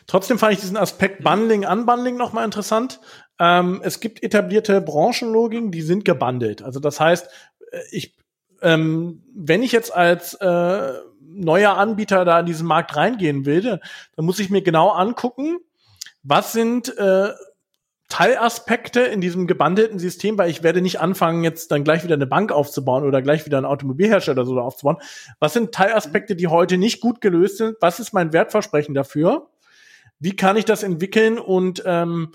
Trotzdem 0.07 0.39
fand 0.39 0.53
ich 0.53 0.59
diesen 0.61 0.77
Aspekt 0.77 1.23
Bundling, 1.23 1.65
Unbundling 1.65 2.15
noch 2.15 2.33
mal 2.33 2.45
interessant. 2.45 2.99
Ähm, 3.39 3.81
es 3.83 3.99
gibt 3.99 4.23
etablierte 4.23 4.81
Branchenlogiken, 4.81 5.71
die 5.71 5.81
sind 5.81 6.05
gebundelt. 6.05 6.61
Also 6.61 6.79
das 6.79 6.99
heißt, 6.99 7.27
äh, 7.71 7.79
ich, 7.91 8.15
ähm, 8.61 9.23
wenn 9.35 9.61
ich 9.61 9.73
jetzt 9.73 9.93
als 9.93 10.33
äh, 10.35 10.93
neuer 11.21 11.77
Anbieter 11.77 12.25
da 12.25 12.39
in 12.39 12.45
diesen 12.45 12.67
Markt 12.67 12.95
reingehen 12.95 13.45
will, 13.45 13.79
dann 14.15 14.25
muss 14.25 14.39
ich 14.39 14.49
mir 14.49 14.61
genau 14.61 14.89
angucken, 14.89 15.59
was 16.23 16.53
sind 16.53 16.97
äh, 16.97 17.29
Teilaspekte 18.09 19.01
in 19.01 19.19
diesem 19.19 19.47
gebandelten 19.47 19.99
System, 19.99 20.37
weil 20.37 20.49
ich 20.49 20.63
werde 20.63 20.81
nicht 20.81 20.99
anfangen, 20.99 21.43
jetzt 21.43 21.71
dann 21.71 21.83
gleich 21.83 22.03
wieder 22.03 22.15
eine 22.15 22.27
Bank 22.27 22.51
aufzubauen 22.51 23.03
oder 23.03 23.21
gleich 23.21 23.45
wieder 23.45 23.57
einen 23.57 23.65
Automobilhersteller 23.65 24.45
so 24.45 24.59
aufzubauen. 24.59 24.97
Was 25.39 25.53
sind 25.53 25.73
Teilaspekte, 25.73 26.35
die 26.35 26.47
heute 26.47 26.77
nicht 26.77 27.01
gut 27.01 27.19
gelöst 27.19 27.57
sind? 27.57 27.75
Was 27.81 27.99
ist 27.99 28.13
mein 28.13 28.31
Wertversprechen 28.31 28.95
dafür? 28.95 29.49
Wie 30.19 30.35
kann 30.35 30.55
ich 30.55 30.65
das 30.65 30.83
entwickeln 30.83 31.37
und 31.37 31.83
ähm, 31.85 32.31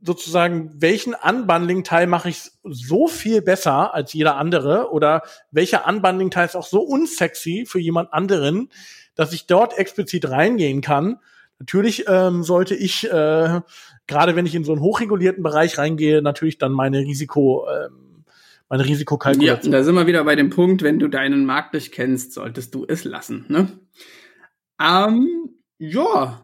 sozusagen, 0.00 0.70
welchen 0.76 1.14
Unbundling-Teil 1.14 2.06
mache 2.06 2.28
ich 2.28 2.50
so 2.62 3.08
viel 3.08 3.42
besser 3.42 3.94
als 3.94 4.12
jeder 4.12 4.36
andere 4.36 4.90
oder 4.92 5.22
welcher 5.50 5.88
Unbundling-Teil 5.88 6.46
ist 6.46 6.56
auch 6.56 6.66
so 6.66 6.82
unsexy 6.82 7.64
für 7.66 7.80
jemand 7.80 8.12
anderen, 8.12 8.68
dass 9.14 9.32
ich 9.32 9.46
dort 9.46 9.76
explizit 9.78 10.28
reingehen 10.28 10.82
kann. 10.82 11.18
Natürlich 11.64 12.04
ähm, 12.08 12.42
sollte 12.42 12.74
ich, 12.74 13.10
äh, 13.10 13.60
gerade 14.06 14.36
wenn 14.36 14.44
ich 14.44 14.54
in 14.54 14.64
so 14.64 14.72
einen 14.72 14.82
hochregulierten 14.82 15.42
Bereich 15.42 15.78
reingehe, 15.78 16.20
natürlich 16.20 16.58
dann 16.58 16.72
meine 16.72 16.98
Risiko, 16.98 17.66
ähm, 17.66 18.24
meine 18.68 18.84
Risikokalkulation. 18.84 19.72
Ja, 19.72 19.78
da 19.78 19.82
sind 19.82 19.94
wir 19.94 20.06
wieder 20.06 20.22
bei 20.24 20.36
dem 20.36 20.50
Punkt, 20.50 20.82
wenn 20.82 20.98
du 20.98 21.08
deinen 21.08 21.46
Markt 21.46 21.72
nicht 21.72 21.90
kennst, 21.90 22.34
solltest 22.34 22.74
du 22.74 22.84
es 22.86 23.04
lassen. 23.04 23.46
Ne? 23.48 23.78
Ähm, 24.78 25.54
ja. 25.78 26.42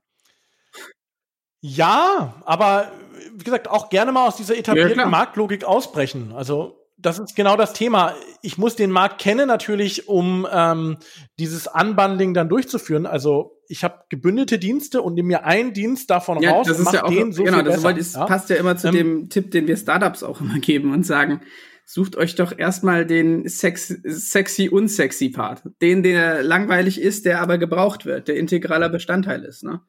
Ja, 1.60 2.40
aber 2.46 2.90
wie 3.36 3.44
gesagt, 3.44 3.68
auch 3.68 3.90
gerne 3.90 4.12
mal 4.12 4.26
aus 4.26 4.36
dieser 4.36 4.56
etablierten 4.56 5.00
ja, 5.00 5.06
Marktlogik 5.06 5.64
ausbrechen. 5.64 6.32
Also 6.34 6.79
das 7.02 7.18
ist 7.18 7.36
genau 7.36 7.56
das 7.56 7.72
Thema. 7.72 8.14
Ich 8.42 8.58
muss 8.58 8.76
den 8.76 8.90
Markt 8.90 9.20
kennen 9.20 9.48
natürlich, 9.48 10.08
um 10.08 10.46
ähm, 10.50 10.98
dieses 11.38 11.66
Unbundling 11.66 12.34
dann 12.34 12.48
durchzuführen. 12.48 13.06
Also 13.06 13.58
ich 13.68 13.84
habe 13.84 14.04
gebündelte 14.08 14.58
Dienste 14.58 15.02
und 15.02 15.14
nehme 15.14 15.28
mir 15.28 15.44
einen 15.44 15.72
Dienst 15.72 16.10
davon 16.10 16.42
ja, 16.42 16.52
raus 16.52 16.66
das 16.66 16.80
mache 16.80 16.96
ja 16.96 17.08
den 17.08 17.32
so 17.32 17.44
genau, 17.44 17.62
das. 17.62 17.82
Das 17.82 18.14
ja? 18.14 18.26
passt 18.26 18.50
ja 18.50 18.56
immer 18.56 18.76
zu 18.76 18.88
ähm, 18.88 18.94
dem 18.94 19.28
Tipp, 19.28 19.50
den 19.50 19.66
wir 19.66 19.76
Startups 19.76 20.22
auch 20.22 20.40
immer 20.40 20.58
geben 20.58 20.92
und 20.92 21.04
sagen, 21.04 21.40
sucht 21.84 22.16
euch 22.16 22.34
doch 22.34 22.56
erstmal 22.56 23.06
den 23.06 23.48
sex 23.48 23.88
sexy 24.04 24.68
unsexy 24.68 25.30
Part. 25.30 25.62
Den, 25.82 26.02
der 26.02 26.42
langweilig 26.42 27.00
ist, 27.00 27.24
der 27.24 27.40
aber 27.40 27.58
gebraucht 27.58 28.06
wird, 28.06 28.28
der 28.28 28.36
integraler 28.36 28.88
Bestandteil 28.88 29.44
ist. 29.44 29.64
Ne? 29.64 29.80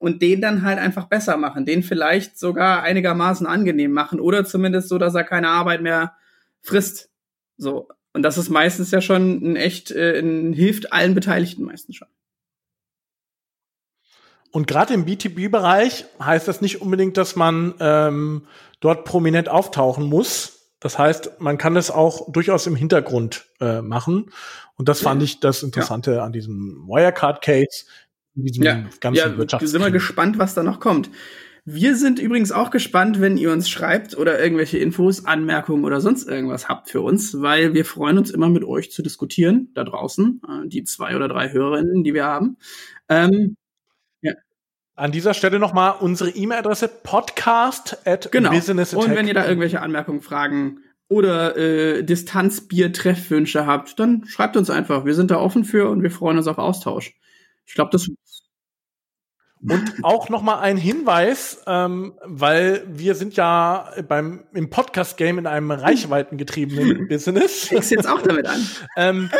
Und 0.00 0.22
den 0.22 0.40
dann 0.40 0.62
halt 0.62 0.78
einfach 0.78 1.04
besser 1.04 1.36
machen, 1.36 1.66
den 1.66 1.82
vielleicht 1.82 2.38
sogar 2.38 2.82
einigermaßen 2.82 3.46
angenehm 3.46 3.92
machen 3.92 4.18
oder 4.18 4.46
zumindest 4.46 4.88
so, 4.88 4.96
dass 4.96 5.14
er 5.14 5.24
keine 5.24 5.50
Arbeit 5.50 5.82
mehr 5.82 6.14
frisst. 6.62 7.10
So. 7.58 7.88
Und 8.14 8.22
das 8.22 8.38
ist 8.38 8.48
meistens 8.48 8.90
ja 8.90 9.02
schon 9.02 9.52
ein 9.52 9.56
echt, 9.56 9.90
äh, 9.90 10.18
ein, 10.18 10.54
hilft 10.54 10.92
allen 10.92 11.14
Beteiligten 11.14 11.64
meistens 11.64 11.96
schon. 11.96 12.08
Und 14.50 14.66
gerade 14.66 14.94
im 14.94 15.04
B2B-Bereich 15.04 16.06
heißt 16.20 16.48
das 16.48 16.62
nicht 16.62 16.80
unbedingt, 16.80 17.18
dass 17.18 17.36
man 17.36 17.74
ähm, 17.78 18.46
dort 18.80 19.04
prominent 19.04 19.50
auftauchen 19.50 20.06
muss. 20.06 20.70
Das 20.80 20.98
heißt, 20.98 21.40
man 21.40 21.58
kann 21.58 21.76
es 21.76 21.90
auch 21.90 22.32
durchaus 22.32 22.66
im 22.66 22.74
Hintergrund 22.74 23.46
äh, 23.60 23.82
machen. 23.82 24.32
Und 24.76 24.88
das 24.88 25.02
fand 25.02 25.22
ich 25.22 25.40
das 25.40 25.62
Interessante 25.62 26.14
ja. 26.14 26.24
an 26.24 26.32
diesem 26.32 26.88
Wirecard-Case, 26.88 27.84
in 28.36 28.44
diesem 28.44 28.62
ja, 28.62 28.84
ganzen 29.00 29.18
ja, 29.18 29.36
Wirtschafts 29.36 29.70
sind 29.70 29.82
wir 29.82 29.90
gespannt, 29.90 30.38
was 30.38 30.54
da 30.54 30.62
noch 30.62 30.80
kommt. 30.80 31.10
Wir 31.64 31.94
sind 31.94 32.18
übrigens 32.18 32.52
auch 32.52 32.70
gespannt, 32.70 33.20
wenn 33.20 33.36
ihr 33.36 33.52
uns 33.52 33.68
schreibt 33.68 34.16
oder 34.16 34.42
irgendwelche 34.42 34.78
Infos, 34.78 35.26
Anmerkungen 35.26 35.84
oder 35.84 36.00
sonst 36.00 36.26
irgendwas 36.26 36.68
habt 36.68 36.88
für 36.88 37.02
uns, 37.02 37.40
weil 37.42 37.74
wir 37.74 37.84
freuen 37.84 38.16
uns 38.18 38.30
immer 38.30 38.48
mit 38.48 38.64
euch 38.64 38.90
zu 38.90 39.02
diskutieren 39.02 39.68
da 39.74 39.84
draußen, 39.84 40.40
äh, 40.48 40.68
die 40.68 40.84
zwei 40.84 41.14
oder 41.16 41.28
drei 41.28 41.52
Hörerinnen, 41.52 42.02
die 42.02 42.14
wir 42.14 42.24
haben. 42.24 42.56
Ähm, 43.08 43.56
ja. 44.22 44.32
An 44.94 45.12
dieser 45.12 45.34
Stelle 45.34 45.58
nochmal 45.58 45.96
unsere 46.00 46.30
E-Mail-Adresse 46.30 46.88
podcast 46.88 48.06
at 48.06 48.32
genau. 48.32 48.50
business 48.50 48.94
Und 48.94 49.14
wenn 49.14 49.28
ihr 49.28 49.34
da 49.34 49.46
irgendwelche 49.46 49.82
Anmerkungen, 49.82 50.22
Fragen 50.22 50.80
oder 51.08 51.56
äh, 51.56 52.04
Distanzbier-Treffwünsche 52.04 53.66
habt, 53.66 53.98
dann 53.98 54.24
schreibt 54.24 54.56
uns 54.56 54.70
einfach. 54.70 55.04
Wir 55.04 55.14
sind 55.14 55.30
da 55.30 55.38
offen 55.38 55.64
für 55.64 55.90
und 55.90 56.02
wir 56.02 56.10
freuen 56.10 56.38
uns 56.38 56.46
auf 56.46 56.58
Austausch. 56.58 57.14
Ich 57.66 57.74
glaube, 57.74 57.90
das 57.92 58.10
und 59.68 59.92
auch 60.02 60.28
noch 60.28 60.42
mal 60.42 60.60
ein 60.60 60.76
Hinweis, 60.76 61.62
ähm, 61.66 62.14
weil 62.24 62.82
wir 62.86 63.14
sind 63.14 63.36
ja 63.36 63.90
beim 64.08 64.44
im 64.54 64.70
Podcast-Game 64.70 65.38
in 65.38 65.46
einem 65.46 65.70
reichweitengetriebenen 65.70 67.08
Business. 67.08 67.68
Fängst 67.68 67.90
jetzt 67.90 68.08
auch 68.08 68.22
damit 68.22 68.46
an. 68.46 68.66
ähm, 68.96 69.30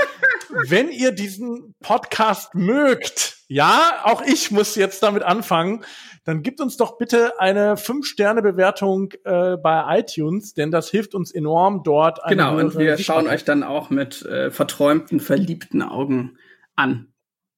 wenn 0.66 0.90
ihr 0.90 1.12
diesen 1.12 1.74
Podcast 1.80 2.54
mögt, 2.54 3.38
ja, 3.48 4.00
auch 4.04 4.22
ich 4.22 4.50
muss 4.50 4.74
jetzt 4.74 5.02
damit 5.02 5.22
anfangen, 5.22 5.84
dann 6.24 6.42
gibt 6.42 6.60
uns 6.60 6.76
doch 6.76 6.98
bitte 6.98 7.40
eine 7.40 7.76
5-Sterne-Bewertung 7.76 9.12
äh, 9.24 9.56
bei 9.56 9.98
iTunes, 9.98 10.52
denn 10.54 10.70
das 10.70 10.90
hilft 10.90 11.14
uns 11.14 11.32
enorm 11.32 11.82
dort. 11.82 12.20
Genau, 12.28 12.58
und 12.58 12.76
wir 12.76 12.98
schauen 12.98 13.26
euch 13.26 13.44
dann 13.44 13.62
auch 13.62 13.90
mit 13.90 14.22
äh, 14.22 14.50
verträumten, 14.50 15.18
verliebten 15.20 15.82
Augen 15.82 16.36
an. 16.76 17.08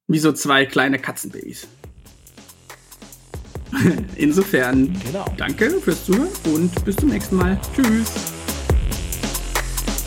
Wie 0.06 0.18
so 0.18 0.32
zwei 0.32 0.66
kleine 0.66 0.98
Katzenbabys. 0.98 1.66
Insofern, 4.16 4.92
genau. 5.04 5.24
danke 5.36 5.70
fürs 5.80 6.04
Zuhören 6.04 6.28
und 6.44 6.84
bis 6.84 6.96
zum 6.96 7.08
nächsten 7.08 7.36
Mal. 7.36 7.58
Tschüss. 7.74 8.10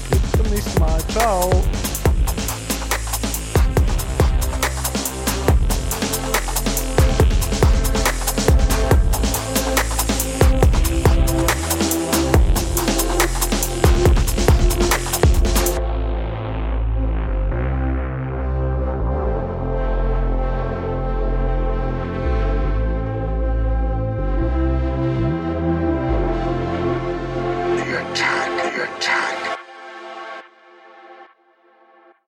Bis 0.09 0.31
zum 0.37 0.51
nächsten 0.51 0.79
Mal. 0.79 0.99
Ciao. 1.09 1.63